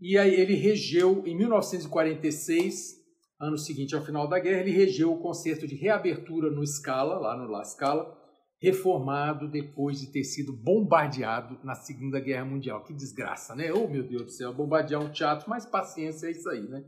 E 0.00 0.16
aí 0.16 0.34
ele 0.34 0.54
regeu, 0.54 1.22
em 1.26 1.36
1946, 1.36 2.94
ano 3.38 3.58
seguinte 3.58 3.94
ao 3.94 4.04
final 4.04 4.26
da 4.26 4.38
guerra, 4.38 4.60
ele 4.60 4.70
regeu 4.70 5.12
o 5.12 5.20
concerto 5.20 5.66
de 5.66 5.74
reabertura 5.74 6.50
no 6.50 6.66
Scala, 6.66 7.18
lá 7.18 7.36
no 7.36 7.50
La 7.50 7.62
Scala, 7.64 8.16
reformado 8.58 9.48
depois 9.50 10.00
de 10.00 10.10
ter 10.10 10.24
sido 10.24 10.52
bombardeado 10.52 11.58
na 11.62 11.74
Segunda 11.74 12.18
Guerra 12.18 12.44
Mundial. 12.44 12.82
Que 12.82 12.94
desgraça, 12.94 13.54
né? 13.54 13.72
Oh, 13.72 13.86
meu 13.86 14.02
Deus 14.02 14.24
do 14.24 14.30
céu, 14.30 14.54
bombardear 14.54 15.02
um 15.02 15.12
teatro, 15.12 15.48
mas 15.48 15.66
paciência, 15.66 16.26
é 16.26 16.30
isso 16.30 16.48
aí, 16.48 16.62
né? 16.62 16.84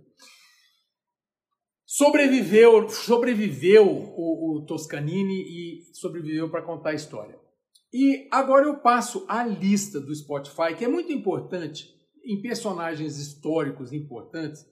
Sobreviveu, 1.85 2.89
sobreviveu 2.89 3.87
o, 3.87 4.57
o 4.57 4.67
Toscanini 4.67 5.43
e 5.43 5.95
sobreviveu 5.95 6.51
para 6.51 6.63
contar 6.63 6.91
a 6.91 6.95
história. 6.95 7.39
E 7.93 8.29
agora 8.31 8.67
eu 8.67 8.79
passo 8.79 9.25
a 9.27 9.43
lista 9.45 9.99
do 9.99 10.15
Spotify, 10.15 10.75
que 10.77 10.85
é 10.85 10.89
muito 10.89 11.11
importante 11.11 11.95
em 12.25 12.43
personagens 12.43 13.17
históricos 13.17 13.93
importantes, 13.93 14.67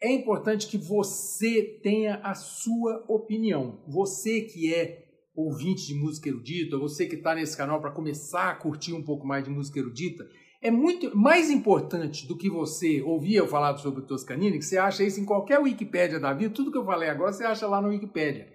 é 0.00 0.10
importante 0.10 0.66
que 0.66 0.78
você 0.78 1.78
tenha 1.82 2.16
a 2.16 2.34
sua 2.34 3.04
opinião. 3.08 3.82
Você 3.86 4.42
que 4.42 4.72
é 4.72 5.05
ouvinte 5.36 5.86
de 5.86 5.94
música 5.94 6.28
erudita, 6.28 6.78
você 6.78 7.06
que 7.06 7.16
está 7.16 7.34
nesse 7.34 7.56
canal 7.56 7.80
para 7.80 7.92
começar 7.92 8.50
a 8.50 8.54
curtir 8.54 8.94
um 8.94 9.02
pouco 9.02 9.26
mais 9.26 9.44
de 9.44 9.50
música 9.50 9.78
erudita, 9.78 10.26
é 10.62 10.70
muito 10.70 11.16
mais 11.16 11.50
importante 11.50 12.26
do 12.26 12.36
que 12.36 12.48
você 12.48 13.02
ouvir 13.02 13.34
eu 13.34 13.46
falar 13.46 13.76
sobre 13.76 14.06
Toscanini, 14.06 14.58
que 14.58 14.64
você 14.64 14.78
acha 14.78 15.04
isso 15.04 15.20
em 15.20 15.24
qualquer 15.24 15.60
Wikipédia 15.60 16.18
da 16.18 16.32
vida, 16.32 16.54
tudo 16.54 16.72
que 16.72 16.78
eu 16.78 16.84
falei 16.84 17.10
agora 17.10 17.32
você 17.32 17.44
acha 17.44 17.66
lá 17.66 17.80
no 17.80 17.88
Wikipédia. 17.88 18.50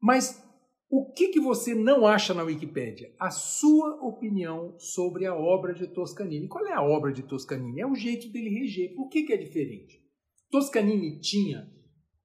Mas 0.00 0.44
o 0.90 1.12
que, 1.12 1.28
que 1.28 1.40
você 1.40 1.74
não 1.74 2.06
acha 2.06 2.34
na 2.34 2.42
Wikipédia? 2.42 3.12
A 3.18 3.30
sua 3.30 3.96
opinião 4.06 4.76
sobre 4.78 5.26
a 5.26 5.34
obra 5.34 5.74
de 5.74 5.88
Toscanini. 5.88 6.46
Qual 6.46 6.64
é 6.66 6.72
a 6.72 6.82
obra 6.82 7.12
de 7.12 7.22
Toscanini? 7.22 7.80
É 7.80 7.86
o 7.86 7.94
jeito 7.94 8.30
dele 8.30 8.50
reger. 8.50 8.94
Por 8.94 9.08
que, 9.08 9.24
que 9.24 9.32
é 9.32 9.36
diferente? 9.36 10.00
Toscanini 10.50 11.18
tinha 11.18 11.68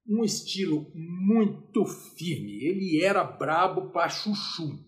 um 0.10 0.24
estilo 0.24 0.88
muito 0.96 1.86
firme. 1.86 2.64
Ele 2.66 3.04
era 3.04 3.24
brabo 3.24 3.92
para 3.92 4.10
chuchu. 4.10 4.80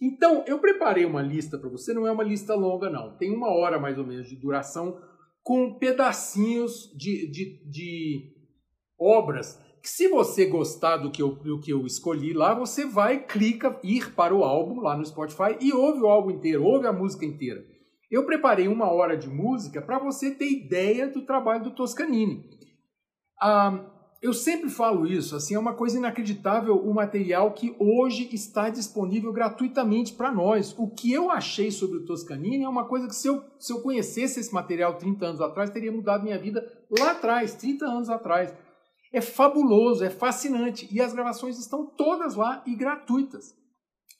Então, 0.00 0.44
eu 0.46 0.58
preparei 0.58 1.06
uma 1.06 1.22
lista 1.22 1.56
para 1.58 1.70
você, 1.70 1.94
não 1.94 2.06
é 2.06 2.12
uma 2.12 2.22
lista 2.22 2.54
longa, 2.54 2.90
não. 2.90 3.16
Tem 3.16 3.34
uma 3.34 3.48
hora 3.48 3.80
mais 3.80 3.98
ou 3.98 4.06
menos 4.06 4.28
de 4.28 4.36
duração, 4.36 5.00
com 5.42 5.78
pedacinhos 5.78 6.92
de, 6.94 7.30
de, 7.30 7.70
de 7.70 8.32
obras 8.98 9.58
que, 9.80 9.88
se 9.88 10.08
você 10.08 10.46
gostar 10.46 10.98
do 10.98 11.10
que, 11.10 11.22
eu, 11.22 11.30
do 11.36 11.60
que 11.60 11.72
eu 11.72 11.86
escolhi 11.86 12.32
lá, 12.32 12.52
você 12.52 12.84
vai, 12.84 13.24
clica, 13.24 13.78
ir 13.82 14.12
para 14.14 14.34
o 14.34 14.44
álbum 14.44 14.80
lá 14.80 14.96
no 14.96 15.06
Spotify 15.06 15.56
e 15.60 15.72
ouve 15.72 16.00
o 16.00 16.08
álbum 16.08 16.32
inteiro, 16.32 16.64
ouve 16.64 16.86
a 16.86 16.92
música 16.92 17.24
inteira. 17.24 17.64
Eu 18.10 18.26
preparei 18.26 18.68
uma 18.68 18.90
hora 18.92 19.16
de 19.16 19.28
música 19.28 19.80
para 19.80 19.98
você 19.98 20.34
ter 20.34 20.50
ideia 20.50 21.08
do 21.08 21.24
trabalho 21.24 21.64
do 21.64 21.74
Toscanini. 21.74 22.44
Ah, 23.40 23.95
eu 24.22 24.32
sempre 24.32 24.70
falo 24.70 25.06
isso, 25.06 25.36
assim, 25.36 25.54
é 25.54 25.58
uma 25.58 25.74
coisa 25.74 25.98
inacreditável 25.98 26.76
o 26.76 26.94
material 26.94 27.52
que 27.52 27.76
hoje 27.78 28.28
está 28.32 28.70
disponível 28.70 29.32
gratuitamente 29.32 30.14
para 30.14 30.32
nós. 30.32 30.74
O 30.78 30.88
que 30.88 31.12
eu 31.12 31.30
achei 31.30 31.70
sobre 31.70 31.98
o 31.98 32.04
Toscanini 32.04 32.64
é 32.64 32.68
uma 32.68 32.86
coisa 32.86 33.06
que 33.06 33.14
se 33.14 33.28
eu, 33.28 33.44
se 33.58 33.72
eu 33.72 33.82
conhecesse 33.82 34.40
esse 34.40 34.52
material 34.52 34.96
30 34.96 35.26
anos 35.26 35.40
atrás, 35.40 35.70
teria 35.70 35.92
mudado 35.92 36.24
minha 36.24 36.38
vida 36.38 36.66
lá 36.98 37.10
atrás, 37.10 37.54
30 37.54 37.84
anos 37.84 38.08
atrás. 38.08 38.54
É 39.12 39.20
fabuloso, 39.20 40.02
é 40.02 40.10
fascinante 40.10 40.88
e 40.90 41.00
as 41.00 41.12
gravações 41.12 41.58
estão 41.58 41.86
todas 41.86 42.34
lá 42.34 42.62
e 42.66 42.74
gratuitas. 42.74 43.54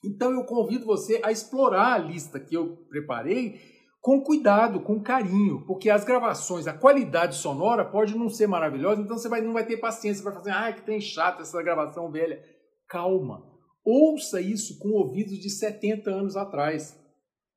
Então 0.04 0.30
eu 0.30 0.44
convido 0.44 0.84
você 0.84 1.20
a 1.24 1.32
explorar 1.32 1.94
a 1.94 1.98
lista 1.98 2.38
que 2.38 2.56
eu 2.56 2.76
preparei 2.88 3.75
com 4.06 4.20
cuidado, 4.20 4.78
com 4.78 5.02
carinho, 5.02 5.64
porque 5.66 5.90
as 5.90 6.04
gravações, 6.04 6.68
a 6.68 6.72
qualidade 6.72 7.34
sonora 7.34 7.84
pode 7.84 8.16
não 8.16 8.28
ser 8.28 8.46
maravilhosa, 8.46 9.02
então 9.02 9.18
você 9.18 9.28
vai, 9.28 9.40
não 9.40 9.52
vai 9.52 9.66
ter 9.66 9.78
paciência, 9.78 10.22
vai 10.22 10.32
fazer, 10.32 10.52
ah, 10.52 10.72
que 10.72 10.86
tem 10.86 11.00
chato 11.00 11.42
essa 11.42 11.60
gravação 11.60 12.08
velha. 12.08 12.40
Calma, 12.88 13.42
ouça 13.84 14.40
isso 14.40 14.78
com 14.78 14.90
ouvidos 14.90 15.40
de 15.40 15.50
70 15.50 16.08
anos 16.08 16.36
atrás, 16.36 16.96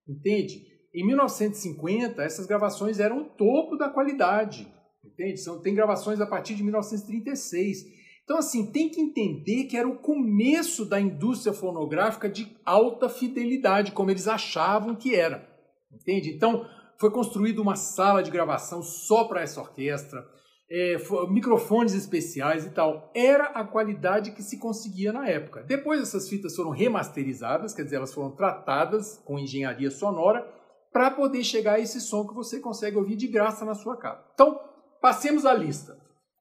entende? 0.08 0.66
Em 0.92 1.06
1950, 1.06 2.24
essas 2.24 2.48
gravações 2.48 3.00
eram 3.00 3.20
o 3.20 3.26
topo 3.26 3.78
da 3.78 3.88
qualidade, 3.88 4.68
entende? 5.06 5.38
São, 5.38 5.62
tem 5.62 5.76
gravações 5.76 6.20
a 6.20 6.26
partir 6.26 6.56
de 6.56 6.64
1936. 6.64 7.84
Então, 8.24 8.40
assim, 8.40 8.72
tem 8.72 8.90
que 8.90 9.00
entender 9.00 9.66
que 9.66 9.78
era 9.78 9.88
o 9.88 10.00
começo 10.00 10.84
da 10.84 11.00
indústria 11.00 11.54
fonográfica 11.54 12.28
de 12.28 12.58
alta 12.66 13.08
fidelidade, 13.08 13.92
como 13.92 14.10
eles 14.10 14.28
achavam 14.28 14.96
que 14.96 15.14
era. 15.14 15.48
Entende? 15.92 16.32
Então, 16.32 16.66
foi 17.00 17.12
construída 17.12 17.62
uma 17.62 17.76
sala 17.76 18.22
de 18.22 18.30
gravação 18.30 18.82
só 18.82 19.24
para 19.24 19.42
essa 19.42 19.62
orquestra, 19.62 20.26
é, 20.70 20.98
microfones 21.30 21.94
especiais 21.94 22.66
e 22.66 22.70
tal. 22.72 23.12
Era 23.16 23.46
a 23.46 23.64
qualidade 23.64 24.32
que 24.32 24.44
se 24.44 24.60
conseguia 24.60 25.12
na 25.12 25.28
época. 25.28 25.64
Depois 25.64 26.02
essas 26.02 26.28
fitas 26.30 26.56
foram 26.56 26.72
remasterizadas, 26.72 27.74
quer 27.74 27.84
dizer, 27.84 27.96
elas 27.96 28.14
foram 28.14 28.32
tratadas 28.32 29.18
com 29.26 29.40
engenharia 29.40 29.90
sonora 29.90 30.48
para 30.92 31.12
poder 31.12 31.44
chegar 31.44 31.74
a 31.74 31.80
esse 31.80 32.02
som 32.02 32.28
que 32.28 32.34
você 32.34 32.60
consegue 32.60 32.98
ouvir 32.98 33.16
de 33.16 33.28
graça 33.28 33.64
na 33.64 33.76
sua 33.76 33.98
casa. 33.98 34.24
Então, 34.34 34.60
passemos 35.02 35.46
a 35.46 35.54
lista. 35.54 35.98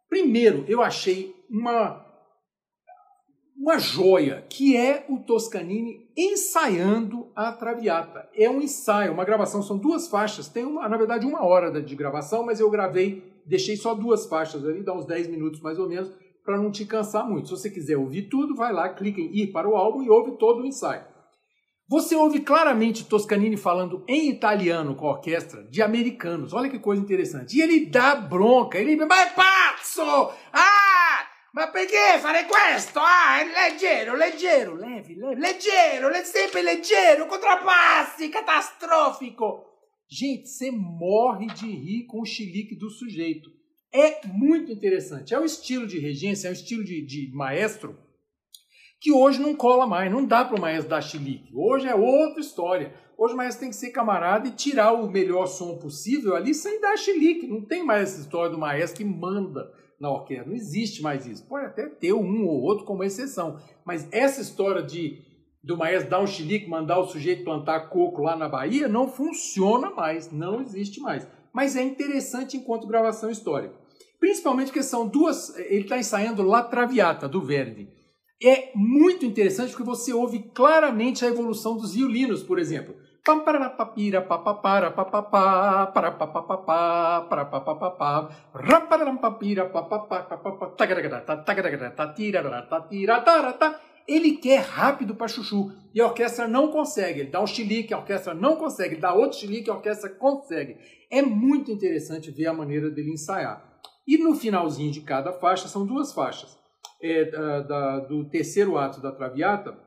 Primeiro, 0.08 0.64
eu 0.66 0.82
achei 0.82 1.34
uma 1.50 2.07
uma 3.58 3.76
joia, 3.78 4.46
que 4.48 4.76
é 4.76 5.04
o 5.08 5.18
Toscanini 5.18 6.08
ensaiando 6.16 7.26
a 7.34 7.50
Traviata. 7.50 8.28
É 8.32 8.48
um 8.48 8.62
ensaio, 8.62 9.12
uma 9.12 9.24
gravação, 9.24 9.62
são 9.62 9.76
duas 9.76 10.06
faixas, 10.06 10.48
tem 10.48 10.64
uma, 10.64 10.88
na 10.88 10.96
verdade 10.96 11.26
uma 11.26 11.44
hora 11.44 11.82
de 11.82 11.96
gravação, 11.96 12.46
mas 12.46 12.60
eu 12.60 12.70
gravei, 12.70 13.24
deixei 13.44 13.76
só 13.76 13.94
duas 13.94 14.26
faixas 14.26 14.64
ali, 14.64 14.84
dá 14.84 14.94
uns 14.94 15.06
10 15.06 15.26
minutos 15.28 15.60
mais 15.60 15.78
ou 15.78 15.88
menos, 15.88 16.10
para 16.44 16.56
não 16.56 16.70
te 16.70 16.86
cansar 16.86 17.28
muito. 17.28 17.48
Se 17.48 17.50
você 17.50 17.68
quiser 17.68 17.96
ouvir 17.96 18.28
tudo, 18.28 18.54
vai 18.54 18.72
lá, 18.72 18.88
clica 18.88 19.20
em 19.20 19.36
ir 19.36 19.48
para 19.48 19.68
o 19.68 19.76
álbum 19.76 20.02
e 20.02 20.08
ouve 20.08 20.38
todo 20.38 20.62
o 20.62 20.66
ensaio. 20.66 21.02
Você 21.90 22.14
ouve 22.14 22.40
claramente 22.40 23.06
Toscanini 23.06 23.56
falando 23.56 24.04
em 24.06 24.28
italiano 24.30 24.94
com 24.94 25.08
a 25.08 25.12
orquestra 25.12 25.64
de 25.64 25.82
americanos. 25.82 26.52
Olha 26.52 26.68
que 26.68 26.78
coisa 26.78 27.02
interessante. 27.02 27.56
E 27.56 27.62
ele 27.62 27.86
dá 27.86 28.14
bronca. 28.14 28.78
Ele, 28.78 28.94
mas 28.94 29.32
pazzo! 29.32 30.30
Ah! 30.52 30.77
Ma 31.52 31.70
perché 31.70 32.18
fare 32.20 32.44
questo? 32.44 32.98
Ah, 33.00 33.40
è 33.40 33.46
leggero, 33.46 34.14
leggero, 34.14 34.74
levi, 34.74 35.14
levi, 35.14 35.40
leggero, 35.40 36.12
sempre 36.24 36.62
leggero, 36.62 37.26
contrapassi, 37.26 38.28
catastrófico. 38.28 39.64
Gente, 40.06 40.48
você 40.48 40.70
morre 40.70 41.46
de 41.46 41.66
rir 41.66 42.06
com 42.06 42.20
o 42.20 42.26
chilique 42.26 42.76
do 42.76 42.90
sujeito. 42.90 43.50
É 43.90 44.26
muito 44.26 44.70
interessante. 44.70 45.32
É 45.32 45.38
o 45.38 45.44
estilo 45.44 45.86
de 45.86 45.98
regência, 45.98 46.48
é 46.48 46.50
o 46.50 46.52
estilo 46.52 46.84
de, 46.84 47.04
de 47.04 47.30
maestro 47.34 47.98
que 49.00 49.12
hoje 49.12 49.40
não 49.40 49.54
cola 49.54 49.86
mais. 49.86 50.10
Não 50.10 50.24
dá 50.24 50.44
para 50.44 50.56
o 50.56 50.60
maestro 50.60 50.90
dar 50.90 51.00
chilique. 51.00 51.54
Hoje 51.54 51.86
é 51.86 51.94
outra 51.94 52.40
história. 52.40 52.92
Hoje 53.16 53.34
o 53.34 53.36
maestro 53.36 53.60
tem 53.60 53.70
que 53.70 53.76
ser 53.76 53.90
camarada 53.90 54.48
e 54.48 54.52
tirar 54.52 54.92
o 54.92 55.10
melhor 55.10 55.46
som 55.46 55.78
possível 55.78 56.36
ali 56.36 56.54
sem 56.54 56.80
dar 56.80 56.96
chilique. 56.96 57.46
Não 57.46 57.64
tem 57.64 57.82
mais 57.84 58.10
essa 58.10 58.20
história 58.20 58.50
do 58.50 58.58
maestro 58.58 58.98
que 58.98 59.04
manda 59.04 59.72
na 60.00 60.10
orquestra. 60.10 60.48
Não 60.48 60.54
existe 60.54 61.02
mais 61.02 61.26
isso. 61.26 61.44
Pode 61.46 61.66
até 61.66 61.86
ter 61.86 62.12
um 62.12 62.46
ou 62.46 62.62
outro 62.62 62.84
como 62.84 63.04
exceção, 63.04 63.58
mas 63.84 64.08
essa 64.12 64.40
história 64.40 64.82
de 64.82 65.26
do 65.62 65.76
maestro 65.76 66.10
dar 66.10 66.20
um 66.20 66.26
chilique, 66.26 66.68
mandar 66.68 66.98
o 66.98 67.06
sujeito 67.06 67.44
plantar 67.44 67.88
coco 67.88 68.22
lá 68.22 68.36
na 68.36 68.48
Bahia, 68.48 68.88
não 68.88 69.08
funciona 69.08 69.90
mais, 69.90 70.30
não 70.30 70.62
existe 70.62 71.00
mais. 71.00 71.26
Mas 71.52 71.76
é 71.76 71.82
interessante 71.82 72.56
enquanto 72.56 72.86
gravação 72.86 73.30
histórica. 73.30 73.74
Principalmente 74.20 74.68
porque 74.68 74.82
são 74.82 75.06
duas. 75.06 75.56
Ele 75.58 75.82
está 75.82 75.98
ensaiando 75.98 76.42
La 76.42 76.62
Traviata, 76.62 77.28
do 77.28 77.40
Verdi. 77.40 77.88
É 78.42 78.70
muito 78.74 79.26
interessante 79.26 79.70
porque 79.70 79.82
você 79.82 80.12
ouve 80.12 80.50
claramente 80.54 81.24
a 81.24 81.28
evolução 81.28 81.76
dos 81.76 81.94
violinos, 81.94 82.42
por 82.42 82.58
exemplo. 82.58 82.94
Ele 94.08 94.38
quer 94.38 94.60
rápido 94.60 95.14
para 95.14 95.28
chuchu 95.28 95.70
e 95.94 96.00
a 96.00 96.06
orquestra 96.06 96.48
não 96.48 96.72
consegue. 96.72 97.20
Ele 97.20 97.30
dá 97.30 97.42
um 97.42 97.46
chilique, 97.46 97.92
a 97.92 97.98
orquestra 97.98 98.32
não 98.32 98.56
consegue, 98.56 98.94
ele 98.94 99.02
dá 99.02 99.12
outro 99.12 99.38
chilique, 99.38 99.68
a 99.68 99.74
orquestra 99.74 100.08
consegue. 100.08 100.78
É 101.10 101.20
muito 101.20 101.70
interessante 101.70 102.30
ver 102.30 102.46
a 102.46 102.54
maneira 102.54 102.90
dele 102.90 103.12
ensaiar. 103.12 103.62
E 104.06 104.16
no 104.16 104.34
finalzinho 104.34 104.90
de 104.90 105.02
cada 105.02 105.32
faixa, 105.34 105.68
são 105.68 105.84
duas 105.84 106.14
faixas. 106.14 106.56
É, 107.02 107.26
da, 107.62 108.00
do 108.00 108.28
terceiro 108.30 108.78
ato 108.78 109.00
da 109.00 109.12
Traviata, 109.12 109.78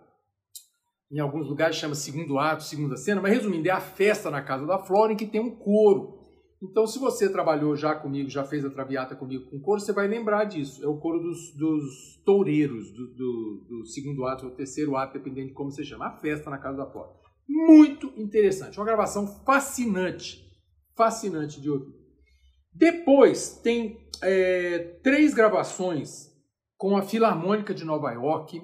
em 1.11 1.19
alguns 1.19 1.47
lugares 1.47 1.75
chama 1.75 1.93
segundo 1.93 2.39
ato, 2.39 2.63
segunda 2.63 2.95
cena, 2.95 3.21
mas 3.21 3.33
resumindo, 3.33 3.67
é 3.67 3.71
a 3.71 3.81
festa 3.81 4.31
na 4.31 4.41
casa 4.41 4.65
da 4.65 4.79
Flora 4.79 5.11
em 5.11 5.17
que 5.17 5.27
tem 5.27 5.41
um 5.41 5.55
coro. 5.55 6.21
Então, 6.63 6.85
se 6.85 6.99
você 6.99 7.29
trabalhou 7.29 7.75
já 7.75 7.95
comigo, 7.95 8.29
já 8.29 8.43
fez 8.43 8.63
a 8.63 8.69
traviata 8.69 9.15
comigo 9.15 9.49
com 9.49 9.59
coro, 9.59 9.81
você 9.81 9.91
vai 9.91 10.07
lembrar 10.07 10.45
disso. 10.45 10.83
É 10.83 10.87
o 10.87 10.99
coro 10.99 11.19
dos, 11.19 11.55
dos 11.55 12.21
toureiros, 12.23 12.91
do, 12.91 13.07
do, 13.15 13.65
do, 13.67 13.85
segundo 13.87 14.25
ato 14.25 14.45
ou 14.45 14.51
terceiro 14.51 14.95
ato, 14.95 15.13
dependendo 15.13 15.47
de 15.47 15.53
como 15.53 15.71
você 15.71 15.83
chama. 15.83 16.07
A 16.07 16.17
festa 16.19 16.51
na 16.51 16.59
casa 16.59 16.77
da 16.77 16.91
Flora. 16.91 17.09
Muito 17.49 18.13
interessante. 18.15 18.79
Uma 18.79 18.85
gravação 18.85 19.25
fascinante. 19.43 20.39
Fascinante 20.95 21.59
de 21.59 21.69
ouvir. 21.69 21.93
Depois 22.71 23.59
tem 23.63 24.07
é, 24.21 24.99
três 25.03 25.33
gravações 25.33 26.29
com 26.77 26.95
a 26.95 27.01
Filarmônica 27.01 27.73
de 27.73 27.83
Nova 27.83 28.11
York, 28.11 28.61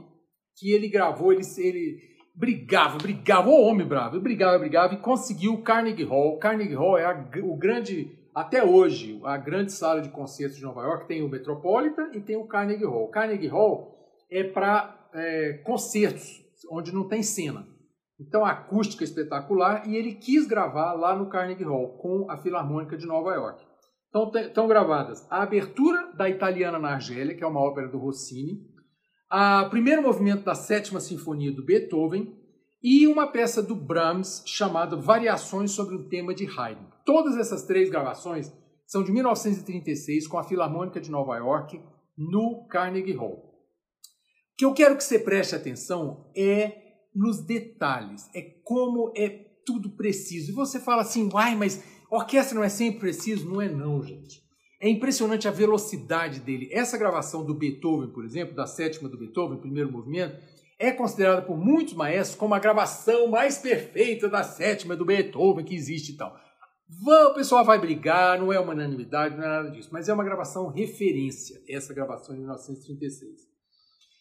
que 0.55 0.71
ele 0.71 0.87
gravou, 0.87 1.33
ele, 1.33 1.41
ele 1.57 2.16
brigava, 2.37 2.99
brigava, 2.99 3.49
o 3.49 3.63
homem 3.63 3.85
bravo, 3.85 4.21
brigava, 4.21 4.59
brigava 4.59 4.93
e 4.93 4.97
conseguiu 4.97 5.53
o 5.53 5.63
Carnegie 5.63 6.03
Hall. 6.03 6.37
Carnegie 6.37 6.75
Hall 6.75 6.97
é 6.97 7.05
a, 7.05 7.27
o 7.43 7.57
grande, 7.57 8.15
até 8.33 8.63
hoje, 8.63 9.19
a 9.23 9.37
grande 9.37 9.71
sala 9.71 10.01
de 10.01 10.09
concertos 10.09 10.57
de 10.57 10.63
Nova 10.63 10.83
York. 10.83 11.07
Tem 11.07 11.23
o 11.23 11.29
Metropolitan 11.29 12.11
e 12.13 12.21
tem 12.21 12.37
o 12.37 12.47
Carnegie 12.47 12.85
Hall. 12.85 13.05
O 13.05 13.09
Carnegie 13.09 13.47
Hall 13.47 13.97
é 14.31 14.43
para 14.43 15.09
é, 15.13 15.53
concertos 15.65 16.45
onde 16.71 16.93
não 16.93 17.07
tem 17.07 17.23
cena. 17.23 17.67
Então, 18.19 18.45
a 18.45 18.51
acústica 18.51 19.03
espetacular, 19.03 19.87
e 19.87 19.95
ele 19.95 20.13
quis 20.13 20.47
gravar 20.47 20.93
lá 20.93 21.15
no 21.15 21.29
Carnegie 21.29 21.63
Hall, 21.63 21.97
com 21.97 22.29
a 22.29 22.37
Filarmônica 22.37 22.97
de 22.97 23.05
Nova 23.05 23.33
York. 23.33 23.63
Então, 24.09 24.31
estão 24.35 24.67
gravadas 24.67 25.25
a 25.29 25.43
abertura 25.43 26.11
da 26.15 26.27
Italiana 26.27 26.79
na 26.79 26.93
Argélia, 26.93 27.35
que 27.35 27.43
é 27.43 27.47
uma 27.47 27.59
ópera 27.59 27.87
do 27.87 27.99
Rossini, 27.99 28.59
o 29.31 29.69
primeiro 29.69 30.01
movimento 30.01 30.43
da 30.43 30.55
Sétima 30.55 30.99
Sinfonia 30.99 31.51
do 31.51 31.65
Beethoven 31.65 32.33
e 32.81 33.07
uma 33.07 33.27
peça 33.27 33.61
do 33.61 33.75
Brahms 33.75 34.43
chamada 34.45 34.95
Variações 34.95 35.71
sobre 35.71 35.95
o 35.95 36.07
tema 36.07 36.33
de 36.33 36.45
Haydn. 36.45 36.85
Todas 37.05 37.37
essas 37.37 37.63
três 37.63 37.89
gravações 37.89 38.51
são 38.85 39.03
de 39.03 39.11
1936, 39.11 40.27
com 40.27 40.37
a 40.37 40.43
Filarmônica 40.43 41.01
de 41.01 41.11
Nova 41.11 41.35
York, 41.37 41.81
no 42.17 42.65
Carnegie 42.69 43.13
Hall. 43.13 43.43
O 44.53 44.57
que 44.57 44.65
eu 44.65 44.73
quero 44.73 44.95
que 44.95 45.03
você 45.03 45.19
preste 45.19 45.55
atenção 45.55 46.31
é 46.35 46.83
nos 47.13 47.45
detalhes, 47.45 48.29
é 48.33 48.41
como 48.63 49.11
é 49.15 49.29
tudo 49.65 49.89
preciso. 49.89 50.51
E 50.51 50.55
você 50.55 50.79
fala 50.79 51.01
assim, 51.01 51.29
uai, 51.33 51.55
mas 51.55 51.83
orquestra 52.09 52.55
não 52.55 52.63
é 52.63 52.69
sempre 52.69 53.01
preciso? 53.01 53.49
Não 53.49 53.61
é 53.61 53.67
não, 53.67 54.01
gente. 54.01 54.46
É 54.79 54.87
impressionante 54.87 55.47
a 55.47 55.51
velocidade 55.51 56.39
dele. 56.39 56.69
Essa 56.71 56.97
gravação 56.97 57.43
do 57.43 57.53
Beethoven, 57.55 58.09
por 58.09 58.23
exemplo, 58.23 58.55
da 58.55 58.67
sétima 58.67 59.09
do 59.09 59.17
Beethoven, 59.17 59.59
primeiro 59.59 59.91
movimento, 59.91 60.37
é 60.79 60.91
considerada 60.91 61.41
por 61.41 61.57
muitos 61.57 61.95
maestros 61.95 62.37
como 62.37 62.53
a 62.53 62.59
gravação 62.59 63.27
mais 63.27 63.57
perfeita 63.57 64.29
da 64.29 64.43
sétima 64.43 64.95
do 64.95 65.05
Beethoven 65.05 65.65
que 65.65 65.75
existe 65.75 66.11
e 66.11 66.17
tal. 66.17 66.35
O 67.05 67.33
pessoal 67.33 67.65
vai 67.65 67.79
brigar, 67.79 68.39
não 68.39 68.53
é 68.53 68.59
uma 68.59 68.73
unanimidade, 68.73 69.35
não 69.35 69.43
é 69.43 69.47
nada 69.47 69.71
disso, 69.71 69.89
mas 69.91 70.07
é 70.07 70.13
uma 70.13 70.23
gravação 70.23 70.67
referência, 70.67 71.59
essa 71.67 71.93
gravação 71.93 72.33
de 72.33 72.41
1936. 72.41 73.41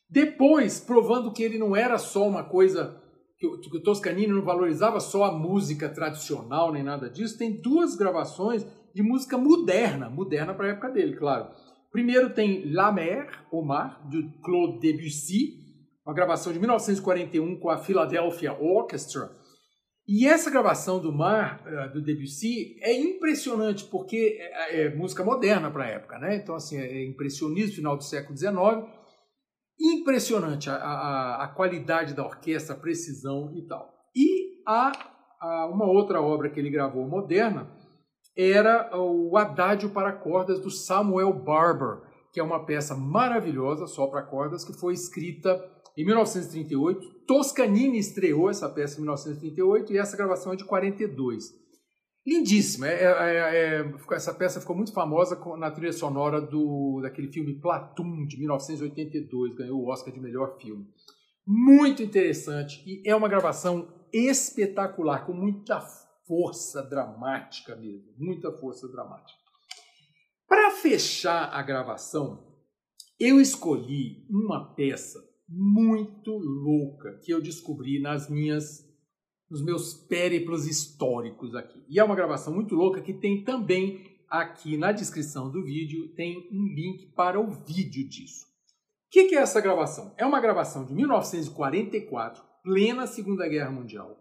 Depois, 0.08 0.80
provando 0.80 1.32
que 1.32 1.42
ele 1.42 1.58
não 1.58 1.76
era 1.76 1.98
só 1.98 2.26
uma 2.26 2.42
coisa 2.42 3.00
que 3.38 3.46
que 3.58 3.76
o 3.76 3.82
Toscanini 3.82 4.32
não 4.32 4.42
valorizava 4.42 4.98
só 4.98 5.24
a 5.24 5.32
música 5.32 5.90
tradicional 5.90 6.72
nem 6.72 6.82
nada 6.82 7.10
disso, 7.10 7.36
tem 7.36 7.60
duas 7.60 7.94
gravações 7.94 8.66
de 8.96 9.02
música 9.02 9.36
moderna, 9.36 10.08
moderna 10.08 10.54
para 10.54 10.68
a 10.68 10.70
época 10.70 10.88
dele, 10.88 11.16
claro. 11.16 11.50
Primeiro 11.92 12.32
tem 12.32 12.72
La 12.72 12.90
Mer, 12.90 13.28
O 13.52 13.60
Mar, 13.60 14.08
de 14.08 14.22
Claude 14.42 14.80
Debussy, 14.80 15.52
uma 16.04 16.14
gravação 16.14 16.50
de 16.50 16.58
1941 16.58 17.60
com 17.60 17.68
a 17.68 17.76
Philadelphia 17.76 18.54
Orchestra, 18.58 19.30
e 20.08 20.26
essa 20.26 20.50
gravação 20.50 20.98
do 20.98 21.12
Mar, 21.12 21.62
eh, 21.66 21.88
do 21.88 22.00
Debussy, 22.00 22.78
é 22.80 22.98
impressionante, 22.98 23.84
porque 23.84 24.38
é, 24.40 24.86
é 24.86 24.94
música 24.94 25.22
moderna 25.22 25.70
para 25.70 25.84
a 25.84 25.88
época, 25.88 26.18
né? 26.18 26.36
Então, 26.36 26.54
assim, 26.54 26.78
é 26.78 27.04
impressionismo, 27.04 27.74
final 27.74 27.98
do 27.98 28.04
século 28.04 28.34
XIX. 28.34 28.56
Impressionante 29.78 30.70
a, 30.70 30.76
a, 30.76 31.44
a 31.44 31.48
qualidade 31.48 32.14
da 32.14 32.24
orquestra, 32.24 32.74
a 32.74 32.78
precisão 32.78 33.52
e 33.54 33.66
tal. 33.66 33.92
E 34.14 34.62
a, 34.66 34.92
a, 35.38 35.66
uma 35.66 35.84
outra 35.84 36.22
obra 36.22 36.48
que 36.48 36.58
ele 36.58 36.70
gravou 36.70 37.06
moderna 37.06 37.68
era 38.36 38.90
o 38.94 39.36
Adágio 39.36 39.90
para 39.90 40.12
Cordas 40.12 40.60
do 40.60 40.70
Samuel 40.70 41.32
Barber, 41.32 42.02
que 42.32 42.40
é 42.40 42.42
uma 42.42 42.66
peça 42.66 42.94
maravilhosa, 42.94 43.86
só 43.86 44.06
para 44.06 44.22
cordas, 44.22 44.62
que 44.62 44.74
foi 44.74 44.92
escrita 44.92 45.58
em 45.96 46.04
1938. 46.04 47.24
Toscanini 47.26 47.98
estreou 47.98 48.50
essa 48.50 48.68
peça 48.68 48.96
em 48.96 49.00
1938 49.00 49.92
e 49.92 49.98
essa 49.98 50.16
gravação 50.16 50.52
é 50.52 50.56
de 50.56 50.64
42. 50.64 51.54
Lindíssima. 52.26 52.88
É, 52.88 53.04
é, 53.04 53.80
é, 53.80 53.94
essa 54.12 54.34
peça 54.34 54.60
ficou 54.60 54.76
muito 54.76 54.92
famosa 54.92 55.40
na 55.56 55.70
trilha 55.70 55.92
sonora 55.92 56.40
do, 56.40 57.00
daquele 57.02 57.32
filme 57.32 57.58
Platoon, 57.58 58.26
de 58.26 58.36
1982. 58.38 59.54
Ganhou 59.54 59.80
o 59.80 59.88
Oscar 59.88 60.12
de 60.12 60.20
melhor 60.20 60.58
filme. 60.60 60.84
Muito 61.46 62.02
interessante 62.02 62.82
e 62.84 63.08
é 63.08 63.14
uma 63.14 63.28
gravação 63.28 63.88
espetacular, 64.12 65.24
com 65.24 65.32
muita 65.32 65.80
força 66.26 66.82
dramática 66.82 67.76
mesmo. 67.76 68.12
Muita 68.18 68.52
força 68.52 68.88
dramática. 68.88 69.38
Para 70.48 70.70
fechar 70.72 71.52
a 71.52 71.62
gravação, 71.62 72.46
eu 73.18 73.40
escolhi 73.40 74.26
uma 74.28 74.74
peça 74.74 75.18
muito 75.48 76.36
louca 76.36 77.18
que 77.22 77.32
eu 77.32 77.40
descobri 77.40 78.00
nas 78.00 78.28
minhas 78.28 78.84
nos 79.48 79.62
meus 79.62 79.94
périplos 79.94 80.66
históricos 80.66 81.54
aqui. 81.54 81.84
E 81.88 82.00
é 82.00 82.04
uma 82.04 82.16
gravação 82.16 82.52
muito 82.52 82.74
louca 82.74 83.00
que 83.00 83.14
tem 83.14 83.44
também 83.44 84.04
aqui 84.28 84.76
na 84.76 84.92
descrição 84.92 85.50
do 85.50 85.62
vídeo 85.62 86.12
tem 86.14 86.48
um 86.52 86.66
link 86.74 87.12
para 87.14 87.40
o 87.40 87.50
vídeo 87.50 88.08
disso. 88.08 88.44
O 88.44 89.10
que, 89.10 89.28
que 89.28 89.36
é 89.36 89.40
essa 89.40 89.60
gravação? 89.60 90.12
É 90.18 90.26
uma 90.26 90.40
gravação 90.40 90.84
de 90.84 90.92
1944, 90.92 92.42
plena 92.62 93.06
Segunda 93.06 93.48
Guerra 93.48 93.70
Mundial, 93.70 94.18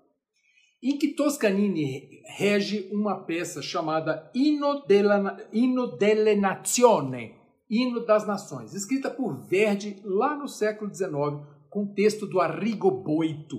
em 0.82 0.98
que 0.98 1.16
Toscanini 1.16 2.22
rege 2.38 2.90
uma 2.92 3.24
peça 3.24 3.62
chamada 3.62 4.30
Inno 4.36 4.86
della, 4.86 5.38
Inno 5.52 5.88
delle 5.98 6.36
Nazione, 6.36 7.36
Hino 7.70 8.06
das 8.06 8.28
Nações, 8.28 8.74
escrita 8.74 9.10
por 9.10 9.48
Verdi 9.48 10.00
lá 10.04 10.36
no 10.36 10.48
século 10.48 10.94
XIX, 10.94 11.42
com 11.70 11.94
texto 11.94 12.28
do 12.28 12.40
Arrigo 12.40 12.92
Boito. 12.92 13.58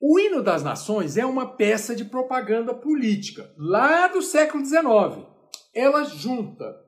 O 0.00 0.18
Hino 0.18 0.42
das 0.42 0.62
Nações 0.62 1.16
é 1.16 1.26
uma 1.26 1.56
peça 1.56 1.94
de 1.94 2.04
propaganda 2.04 2.72
política, 2.72 3.52
lá 3.58 4.08
do 4.08 4.22
século 4.22 4.64
XIX. 4.64 5.26
Ela 5.74 6.04
junta 6.04 6.85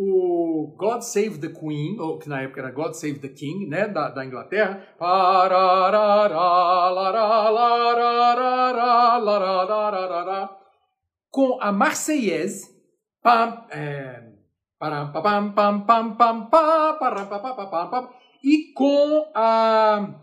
o 0.00 0.76
God 0.78 1.02
Save 1.02 1.38
the 1.38 1.48
Queen, 1.48 1.98
ou 1.98 2.18
que 2.18 2.28
na 2.28 2.42
época 2.42 2.60
era 2.60 2.70
God 2.70 2.92
Save 2.92 3.18
the 3.18 3.28
King, 3.28 3.66
né, 3.66 3.88
da, 3.88 4.08
da 4.10 4.24
Inglaterra, 4.24 4.80
com 11.30 11.60
a 11.60 11.72
Marseillaise, 11.72 12.70
e 18.44 18.72
com 18.72 19.32
a, 19.34 20.14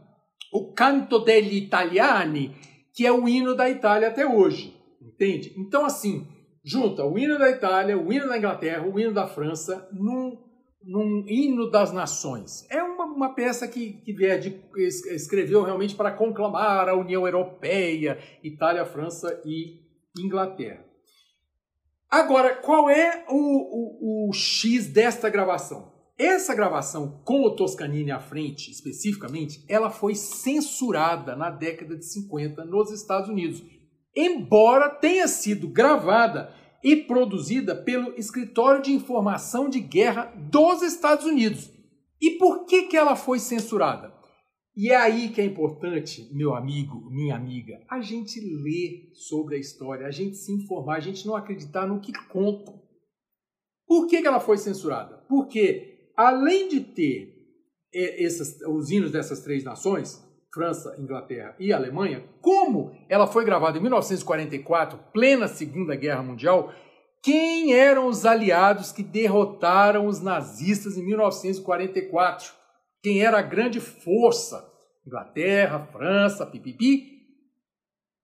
o 0.54 0.74
Canto 0.74 1.20
degli 1.20 1.58
Italiani, 1.58 2.56
que 2.94 3.06
é 3.06 3.12
o 3.12 3.28
hino 3.28 3.54
da 3.54 3.70
Itália 3.70 4.08
até 4.08 4.26
hoje, 4.26 4.74
entende? 5.02 5.54
Então, 5.58 5.86
assim, 5.86 6.26
junta 6.66 7.06
o 7.06 7.18
hino 7.18 7.38
da 7.38 7.50
Itália, 7.50 7.96
o 7.96 8.12
hino 8.12 8.28
da 8.28 8.38
Inglaterra, 8.38 8.88
o 8.88 9.00
hino 9.00 9.14
da 9.14 9.28
França, 9.28 9.88
num, 9.94 10.36
num 10.84 11.24
hino 11.28 11.70
das 11.70 11.94
nações. 11.94 12.66
É 12.72 12.82
uma, 12.82 13.06
uma 13.06 13.36
peça 13.36 13.68
que, 13.68 13.94
que 14.02 14.12
Verdi 14.12 14.60
escreveu 14.76 15.62
realmente 15.62 15.96
para 15.96 16.12
conclamar 16.12 16.90
a 16.90 16.96
União 16.96 17.26
Europeia, 17.28 18.18
Itália, 18.44 18.84
França 18.84 19.40
e 19.46 19.80
Inglaterra. 20.18 20.84
Agora, 22.10 22.56
qual 22.56 22.90
é 22.90 23.26
o, 23.30 24.28
o, 24.28 24.30
o 24.30 24.34
X 24.34 24.88
desta 24.88 25.30
gravação? 25.30 25.94
Essa 26.18 26.56
gravação 26.56 27.22
com 27.26 27.42
o 27.42 27.56
Toscanini 27.56 28.10
à 28.10 28.22
frente, 28.22 28.72
especificamente, 28.72 29.66
ela 29.68 29.90
foi 29.90 30.16
censurada 30.16 31.36
na 31.36 31.50
década 31.50 31.98
de 31.98 32.06
50 32.06 32.64
nos 32.64 32.90
Estados 32.90 33.28
Unidos, 33.28 33.62
embora 34.16 34.90
tenha 34.90 35.28
sido 35.28 35.68
gravada 35.68 36.54
e 36.84 36.96
produzida 36.96 37.76
pelo 37.76 38.14
Escritório 38.18 38.82
de 38.82 38.92
Informação 38.92 39.68
de 39.68 39.80
Guerra 39.80 40.32
dos 40.36 40.82
Estados 40.82 41.26
Unidos. 41.26 41.72
E 42.22 42.32
por 42.38 42.66
que, 42.66 42.84
que 42.84 42.96
ela 42.96 43.16
foi 43.16 43.40
censurada? 43.40 44.14
E 44.76 44.90
é 44.92 44.96
aí 44.96 45.30
que 45.30 45.40
é 45.40 45.46
importante, 45.46 46.30
meu 46.34 46.54
amigo, 46.54 47.10
minha 47.10 47.36
amiga, 47.36 47.80
a 47.90 48.02
gente 48.02 48.40
ler 48.42 49.10
sobre 49.14 49.56
a 49.56 49.60
história, 49.60 50.06
a 50.06 50.12
gente 50.12 50.36
se 50.36 50.52
informar, 50.52 50.98
a 50.98 51.00
gente 51.00 51.26
não 51.26 51.36
acreditar 51.36 51.88
no 51.88 52.02
que 52.02 52.12
contam. 52.28 52.82
Por 53.88 54.08
que, 54.08 54.22
que 54.22 54.28
ela 54.28 54.40
foi 54.40 54.58
censurada? 54.58 55.18
Porque, 55.30 56.12
além 56.18 56.68
de 56.68 56.82
ter 56.82 57.36
esses, 57.94 58.60
os 58.68 58.92
hinos 58.92 59.12
dessas 59.12 59.42
três 59.42 59.64
nações, 59.64 60.22
França, 60.56 60.96
Inglaterra 60.98 61.56
e 61.60 61.72
Alemanha, 61.72 62.28
como 62.42 62.98
ela 63.08 63.28
foi 63.28 63.46
gravada 63.46 63.78
em 63.78 63.82
1944, 63.82 64.98
plena 65.14 65.48
Segunda 65.48 65.96
Guerra 65.96 66.24
Mundial, 66.24 66.74
quem 67.22 67.74
eram 67.74 68.08
os 68.08 68.26
aliados 68.26 68.92
que 68.92 69.04
derrotaram 69.04 70.08
os 70.08 70.20
nazistas 70.20 70.98
em 70.98 71.06
1944? 71.06 72.66
quem 73.06 73.24
era 73.24 73.38
a 73.38 73.44
grande 73.44 73.80
força, 73.80 74.68
Inglaterra, 75.06 75.86
França, 75.92 76.44
pipipi, 76.44 77.22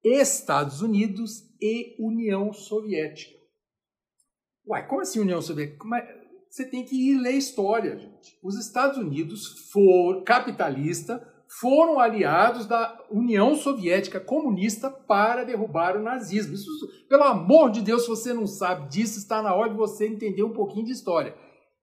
Estados 0.03 0.81
Unidos 0.81 1.43
e 1.61 1.95
União 1.99 2.51
Soviética. 2.51 3.37
Uai, 4.65 4.87
como 4.87 5.01
assim 5.01 5.19
União 5.19 5.39
Soviética? 5.39 5.85
Mas 5.85 6.03
você 6.49 6.65
tem 6.65 6.83
que 6.83 6.95
ir 6.95 7.19
ler 7.19 7.33
história, 7.33 7.95
gente. 7.95 8.39
Os 8.41 8.57
Estados 8.57 8.97
Unidos 8.97 9.69
foram 9.71 10.23
capitalista, 10.23 11.30
foram 11.59 11.99
aliados 11.99 12.65
da 12.65 12.97
União 13.11 13.55
Soviética 13.55 14.19
comunista 14.19 14.89
para 14.89 15.43
derrubar 15.43 15.97
o 15.97 16.01
nazismo. 16.01 16.53
Isso, 16.53 16.69
pelo 17.09 17.23
amor 17.23 17.71
de 17.71 17.81
Deus, 17.81 18.03
se 18.03 18.07
você 18.07 18.33
não 18.33 18.47
sabe 18.47 18.87
disso, 18.87 19.19
está 19.19 19.41
na 19.41 19.53
hora 19.53 19.69
de 19.69 19.75
você 19.75 20.07
entender 20.07 20.43
um 20.43 20.53
pouquinho 20.53 20.85
de 20.85 20.93
história. 20.93 21.35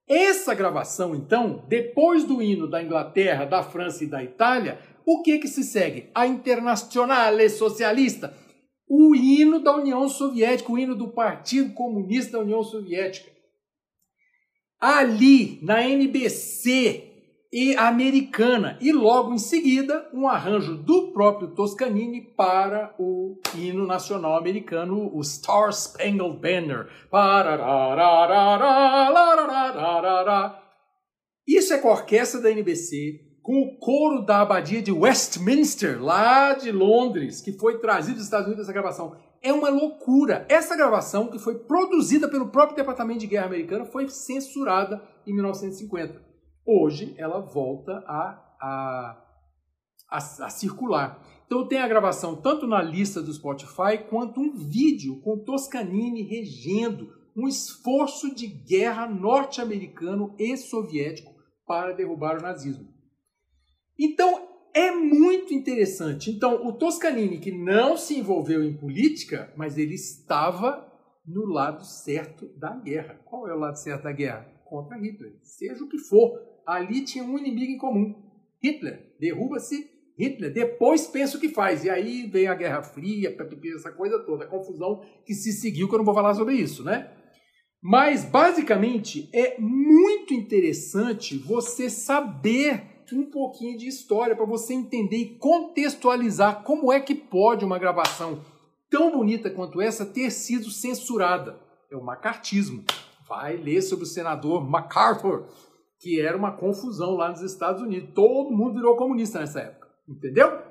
Essa 0.09 0.55
gravação, 0.55 1.15
então, 1.15 1.65
depois 1.69 2.25
do 2.25 2.41
hino 2.41 2.67
da 2.67 2.83
Inglaterra, 2.83 3.45
da 3.45 3.63
França 3.63 4.05
e 4.05 4.07
da 4.07 4.25
Itália, 4.25 4.81
O 5.11 5.23
que 5.23 5.39
que 5.39 5.49
se 5.49 5.65
segue? 5.65 6.11
A 6.15 6.27
Internacional 6.27 7.33
Socialista, 7.49 8.37
o 8.87 9.17
hino 9.17 9.59
da 9.59 9.75
União 9.75 10.07
Soviética, 10.07 10.71
o 10.71 10.79
hino 10.79 10.95
do 10.95 11.09
Partido 11.09 11.73
Comunista 11.73 12.33
da 12.33 12.41
União 12.41 12.63
Soviética. 12.63 13.33
Ali, 14.79 15.61
na 15.63 15.83
NBC 15.83 17.08
e 17.53 17.75
americana, 17.77 18.79
e 18.81 18.93
logo 18.93 19.33
em 19.33 19.39
seguida, 19.39 20.07
um 20.13 20.29
arranjo 20.29 20.77
do 20.77 21.13
próprio 21.13 21.49
Toscanini 21.55 22.21
para 22.37 22.95
o 22.99 23.41
hino 23.55 23.87
nacional 23.87 24.37
americano, 24.37 25.11
o 25.15 25.25
Star 25.25 25.73
Spangled 25.73 26.39
Banner. 26.39 26.89
Isso 31.47 31.73
é 31.73 31.79
com 31.79 31.89
a 31.89 31.93
orquestra 31.93 32.43
da 32.43 32.51
NBC, 32.51 33.29
com 33.43 33.63
o 33.63 33.79
coro 33.79 34.27
da 34.27 34.43
abadia 34.43 34.83
de 34.83 34.93
Westminster, 34.93 36.03
lá 36.03 36.53
de 36.53 36.71
Londres, 36.71 37.41
que 37.41 37.53
foi 37.53 37.79
trazido 37.79 38.17
dos 38.17 38.25
Estados 38.25 38.47
Unidos 38.47 38.65
essa 38.65 38.75
gravação. 38.75 39.17
É 39.41 39.51
uma 39.51 39.71
loucura. 39.71 40.45
Essa 40.51 40.77
gravação, 40.77 41.29
que 41.29 41.39
foi 41.39 41.61
produzida 41.61 42.29
pelo 42.29 42.51
próprio 42.51 42.77
Departamento 42.77 43.21
de 43.21 43.27
Guerra 43.27 43.47
americano, 43.47 43.87
foi 43.87 44.07
censurada 44.11 45.03
em 45.27 45.33
1950. 45.33 46.28
Hoje 46.71 47.15
ela 47.17 47.41
volta 47.41 48.05
a, 48.07 48.57
a, 48.61 49.25
a, 50.11 50.17
a 50.19 50.51
circular. 50.51 51.25
Então 51.47 51.67
tem 51.67 51.79
a 51.79 51.89
gravação 51.89 52.37
tanto 52.37 52.67
na 52.67 52.83
lista 52.83 53.23
do 53.23 53.33
Spotify 53.33 53.97
quanto 54.11 54.39
um 54.39 54.53
vídeo 54.53 55.19
com 55.21 55.39
Toscanini 55.39 56.21
regendo 56.21 57.11
um 57.35 57.49
esforço 57.49 58.35
de 58.35 58.47
guerra 58.47 59.09
norte-americano 59.09 60.35
e 60.39 60.59
soviético 60.59 61.35
para 61.67 61.95
derrubar 61.95 62.39
o 62.39 62.43
nazismo. 62.43 62.87
Então, 63.99 64.47
é 64.75 64.91
muito 64.91 65.55
interessante. 65.55 66.31
Então, 66.31 66.67
o 66.67 66.73
Toscanini, 66.75 67.39
que 67.39 67.51
não 67.51 67.97
se 67.97 68.19
envolveu 68.19 68.63
em 68.63 68.77
política, 68.77 69.51
mas 69.57 69.79
ele 69.79 69.95
estava 69.95 70.87
no 71.27 71.47
lado 71.47 71.83
certo 71.85 72.47
da 72.59 72.77
guerra. 72.77 73.21
Qual 73.25 73.49
é 73.49 73.55
o 73.55 73.59
lado 73.59 73.77
certo 73.77 74.03
da 74.03 74.13
guerra? 74.13 74.47
Contra 74.65 74.99
Hitler. 74.99 75.39
Seja 75.43 75.83
o 75.83 75.89
que 75.89 75.99
for, 75.99 76.48
ali 76.69 77.03
tinha 77.03 77.25
um 77.25 77.39
inimigo 77.39 77.73
em 77.73 77.79
comum. 77.79 78.15
Hitler. 78.63 79.17
Derruba-se 79.19 79.91
Hitler. 80.19 80.53
Depois 80.53 81.07
pensa 81.07 81.39
o 81.39 81.41
que 81.41 81.49
faz. 81.49 81.85
E 81.85 81.91
aí 81.91 82.27
vem 82.27 82.47
a 82.47 82.55
Guerra 82.55 82.83
Fria, 82.83 83.35
essa 83.75 83.91
coisa 83.91 84.19
toda, 84.19 84.45
a 84.45 84.49
confusão 84.49 85.03
que 85.25 85.33
se 85.33 85.53
seguiu, 85.53 85.89
que 85.89 85.95
eu 85.95 85.99
não 85.99 86.05
vou 86.05 86.15
falar 86.15 86.35
sobre 86.35 86.55
isso, 86.55 86.85
né? 86.85 87.11
Mas, 87.81 88.25
basicamente, 88.25 89.31
é 89.33 89.59
muito 89.59 90.35
interessante 90.35 91.39
você 91.39 91.89
saber 91.89 92.83
um 93.15 93.31
pouquinho 93.31 93.79
de 93.79 93.87
história 93.87 94.37
para 94.37 94.45
você 94.45 94.75
entender 94.75 95.17
e 95.17 95.39
contextualizar 95.39 96.63
como 96.63 96.93
é 96.93 97.01
que 97.01 97.15
pode 97.15 97.65
uma 97.65 97.79
gravação 97.79 98.45
tão 98.91 99.11
bonita 99.11 99.49
quanto 99.49 99.81
essa 99.81 100.05
ter 100.05 100.31
sido 100.31 100.71
censurada. 100.71 101.59
É 101.91 101.97
o 101.97 102.05
macartismo. 102.05 102.85
Vai 103.27 103.57
ler 103.57 103.81
sobre 103.81 104.05
o 104.05 104.09
senador 104.09 104.69
MacArthur, 104.69 105.47
que 106.01 106.21
era 106.21 106.37
uma 106.37 106.57
confusão 106.57 107.15
lá 107.15 107.31
nos 107.31 107.43
Estados 107.43 107.83
Unidos. 107.83 108.11
Todo 108.15 108.57
mundo 108.57 108.75
virou 108.75 108.97
comunista 108.97 109.41
nessa 109.41 109.61
época, 109.61 109.89
entendeu? 110.09 110.63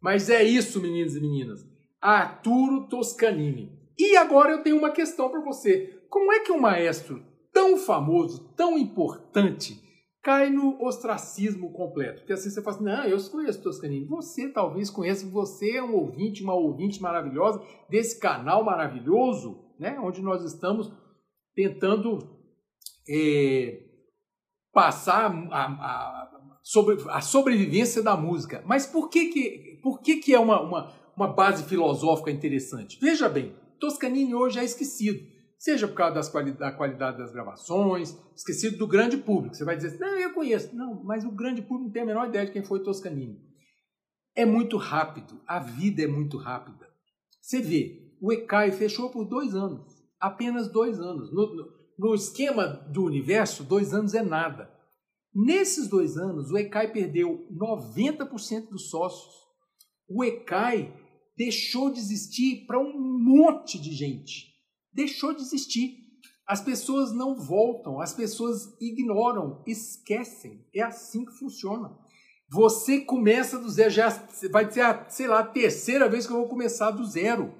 Mas 0.00 0.30
é 0.30 0.42
isso, 0.42 0.80
meninos 0.80 1.14
e 1.14 1.20
meninas. 1.20 1.60
Arturo 2.00 2.88
Toscanini. 2.88 3.78
E 3.98 4.16
agora 4.16 4.52
eu 4.52 4.62
tenho 4.62 4.78
uma 4.78 4.90
questão 4.90 5.28
para 5.28 5.40
você. 5.40 6.00
Como 6.08 6.32
é 6.32 6.40
que 6.40 6.50
um 6.50 6.60
maestro 6.60 7.22
tão 7.52 7.76
famoso, 7.76 8.52
tão 8.56 8.78
importante, 8.78 9.80
cai 10.22 10.50
no 10.50 10.82
ostracismo 10.82 11.72
completo. 11.72 12.20
Porque 12.20 12.32
assim 12.32 12.50
você 12.50 12.62
fala 12.62 12.76
assim, 12.76 12.84
não, 12.84 13.04
eu 13.04 13.30
conheço 13.30 13.62
Toscanini. 13.62 14.06
Você 14.06 14.48
talvez 14.48 14.90
conheça, 14.90 15.26
você 15.26 15.76
é 15.76 15.82
um 15.82 15.94
ouvinte, 15.94 16.42
uma 16.42 16.54
ouvinte 16.54 17.00
maravilhosa 17.00 17.62
desse 17.88 18.18
canal 18.18 18.64
maravilhoso, 18.64 19.64
né? 19.78 19.98
Onde 20.00 20.20
nós 20.20 20.44
estamos 20.44 20.92
tentando 21.54 22.18
é, 23.08 23.89
passar 24.72 25.30
a, 25.50 25.64
a, 25.64 26.30
sobre, 26.62 26.96
a 27.08 27.20
sobrevivência 27.20 28.02
da 28.02 28.16
música. 28.16 28.62
Mas 28.66 28.86
por 28.86 29.08
que 29.08 29.26
que, 29.26 29.80
por 29.82 30.00
que, 30.00 30.16
que 30.16 30.34
é 30.34 30.38
uma, 30.38 30.60
uma, 30.60 30.92
uma 31.16 31.28
base 31.28 31.64
filosófica 31.64 32.30
interessante? 32.30 32.98
Veja 33.00 33.28
bem, 33.28 33.54
Toscanini 33.78 34.34
hoje 34.34 34.58
é 34.58 34.64
esquecido 34.64 35.30
seja 35.60 35.86
por 35.86 35.94
causa 35.94 36.30
quali 36.30 36.52
da 36.52 36.72
qualidade 36.72 37.18
das 37.18 37.32
gravações, 37.32 38.18
esquecido 38.34 38.78
do 38.78 38.86
grande 38.86 39.18
público. 39.18 39.54
Você 39.54 39.62
vai 39.62 39.76
dizer, 39.76 40.00
não, 40.00 40.18
eu 40.18 40.32
conheço. 40.32 40.74
Não, 40.74 41.04
mas 41.04 41.22
o 41.22 41.30
grande 41.30 41.60
público 41.60 41.84
não 41.84 41.92
tem 41.92 42.02
a 42.02 42.06
menor 42.06 42.28
ideia 42.28 42.46
de 42.46 42.52
quem 42.52 42.64
foi 42.64 42.82
Toscanini. 42.82 43.38
É 44.34 44.46
muito 44.46 44.78
rápido, 44.78 45.38
a 45.46 45.58
vida 45.58 46.02
é 46.02 46.06
muito 46.06 46.38
rápida. 46.38 46.88
Você 47.42 47.60
vê, 47.60 48.16
o 48.22 48.32
ECAI 48.32 48.72
fechou 48.72 49.10
por 49.10 49.26
dois 49.26 49.54
anos, 49.54 49.84
apenas 50.18 50.72
dois 50.72 50.98
anos. 50.98 51.30
No, 51.30 51.54
no, 51.54 51.79
no 52.00 52.14
esquema 52.14 52.66
do 52.66 53.04
universo, 53.04 53.62
dois 53.62 53.92
anos 53.92 54.14
é 54.14 54.22
nada. 54.22 54.70
Nesses 55.34 55.88
dois 55.88 56.16
anos, 56.16 56.50
o 56.50 56.58
ECAI 56.58 56.92
perdeu 56.92 57.46
90% 57.52 58.70
dos 58.70 58.90
sócios. 58.90 59.32
O 60.08 60.24
ECAI 60.24 60.92
deixou 61.36 61.90
de 61.90 62.00
existir 62.00 62.66
para 62.66 62.80
um 62.80 62.98
monte 62.98 63.78
de 63.78 63.92
gente 63.92 64.50
deixou 64.92 65.34
de 65.34 65.42
existir. 65.42 65.98
As 66.46 66.60
pessoas 66.60 67.12
não 67.12 67.36
voltam, 67.36 68.00
as 68.00 68.12
pessoas 68.12 68.76
ignoram, 68.80 69.62
esquecem. 69.66 70.66
É 70.74 70.82
assim 70.82 71.24
que 71.24 71.38
funciona. 71.38 71.96
Você 72.50 73.00
começa 73.00 73.56
do 73.58 73.70
zero, 73.70 73.90
já 73.90 74.08
vai 74.50 74.70
ser 74.70 74.80
a, 74.80 75.08
sei 75.08 75.28
lá, 75.28 75.40
a 75.40 75.46
terceira 75.46 76.08
vez 76.08 76.26
que 76.26 76.32
eu 76.32 76.38
vou 76.38 76.48
começar 76.48 76.90
do 76.90 77.04
zero. 77.04 77.54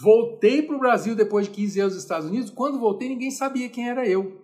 Voltei 0.00 0.62
para 0.62 0.76
o 0.76 0.80
Brasil 0.80 1.14
depois 1.14 1.46
de 1.46 1.52
15 1.52 1.80
anos 1.80 1.94
nos 1.94 2.02
Estados 2.02 2.28
Unidos. 2.28 2.50
Quando 2.50 2.80
voltei, 2.80 3.08
ninguém 3.08 3.30
sabia 3.30 3.68
quem 3.68 3.88
era 3.88 4.06
eu. 4.08 4.42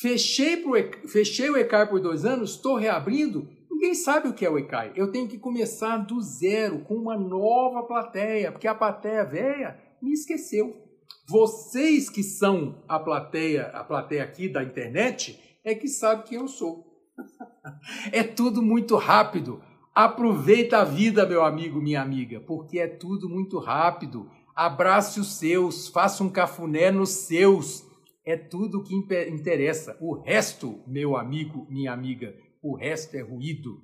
Fechei, 0.00 0.56
pro, 0.56 0.72
fechei 1.08 1.48
o 1.48 1.56
ECAI 1.56 1.88
por 1.88 2.00
dois 2.00 2.24
anos, 2.24 2.52
estou 2.52 2.76
reabrindo. 2.76 3.48
Ninguém 3.70 3.94
sabe 3.94 4.28
o 4.28 4.34
que 4.34 4.44
é 4.44 4.50
o 4.50 4.58
ECAI. 4.58 4.92
Eu 4.96 5.12
tenho 5.12 5.28
que 5.28 5.38
começar 5.38 5.98
do 5.98 6.20
zero, 6.20 6.80
com 6.80 6.94
uma 6.94 7.16
nova 7.16 7.84
plateia, 7.84 8.50
porque 8.50 8.66
a 8.66 8.74
plateia 8.74 9.24
velha 9.24 9.78
me 10.02 10.12
esqueceu. 10.12 10.74
Vocês 11.28 12.10
que 12.10 12.22
são 12.22 12.82
a 12.88 12.98
plateia, 12.98 13.66
a 13.68 13.84
plateia 13.84 14.24
aqui 14.24 14.48
da 14.48 14.62
internet, 14.62 15.38
é 15.64 15.74
que 15.74 15.86
sabe 15.86 16.24
quem 16.24 16.38
eu 16.38 16.48
sou. 16.48 16.84
é 18.12 18.24
tudo 18.24 18.60
muito 18.60 18.96
rápido. 18.96 19.62
Aproveita 19.94 20.78
a 20.78 20.84
vida, 20.84 21.24
meu 21.24 21.44
amigo, 21.44 21.80
minha 21.80 22.02
amiga, 22.02 22.40
porque 22.40 22.80
é 22.80 22.88
tudo 22.88 23.28
muito 23.28 23.58
rápido. 23.58 24.28
Abrace 24.54 25.18
os 25.18 25.36
seus, 25.36 25.88
faça 25.88 26.22
um 26.22 26.30
cafuné 26.30 26.90
nos 26.90 27.10
seus. 27.10 27.84
É 28.24 28.36
tudo 28.36 28.78
o 28.78 28.84
que 28.84 28.94
interessa. 28.94 29.96
O 30.00 30.14
resto, 30.14 30.80
meu 30.86 31.16
amigo, 31.16 31.66
minha 31.68 31.92
amiga, 31.92 32.34
o 32.62 32.76
resto 32.76 33.16
é 33.16 33.20
ruído. 33.20 33.82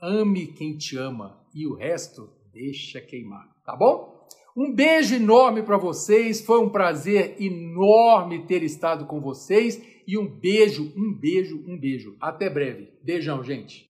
Ame 0.00 0.46
quem 0.48 0.76
te 0.76 0.96
ama 0.96 1.40
e 1.54 1.66
o 1.66 1.74
resto 1.74 2.30
deixa 2.52 3.00
queimar, 3.00 3.48
tá 3.64 3.74
bom? 3.74 4.20
Um 4.56 4.74
beijo 4.74 5.14
enorme 5.14 5.62
para 5.62 5.76
vocês, 5.76 6.40
foi 6.40 6.60
um 6.60 6.68
prazer 6.68 7.36
enorme 7.40 8.46
ter 8.46 8.62
estado 8.62 9.06
com 9.06 9.20
vocês 9.20 9.80
e 10.06 10.18
um 10.18 10.26
beijo, 10.26 10.92
um 10.96 11.14
beijo, 11.14 11.64
um 11.66 11.78
beijo. 11.78 12.16
Até 12.20 12.50
breve. 12.50 12.88
Beijão, 13.02 13.42
gente. 13.42 13.88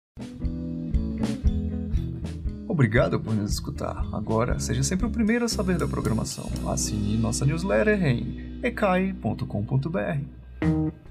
Obrigado 2.81 3.21
por 3.21 3.35
nos 3.35 3.53
escutar. 3.53 4.07
Agora, 4.11 4.59
seja 4.59 4.83
sempre 4.83 5.07
o 5.07 5.11
primeiro 5.11 5.45
a 5.45 5.49
saber 5.51 5.77
da 5.77 5.87
programação. 5.87 6.51
Assine 6.67 7.15
nossa 7.19 7.45
newsletter 7.45 8.03
em 8.03 8.59
ecai.com.br. 8.63 11.10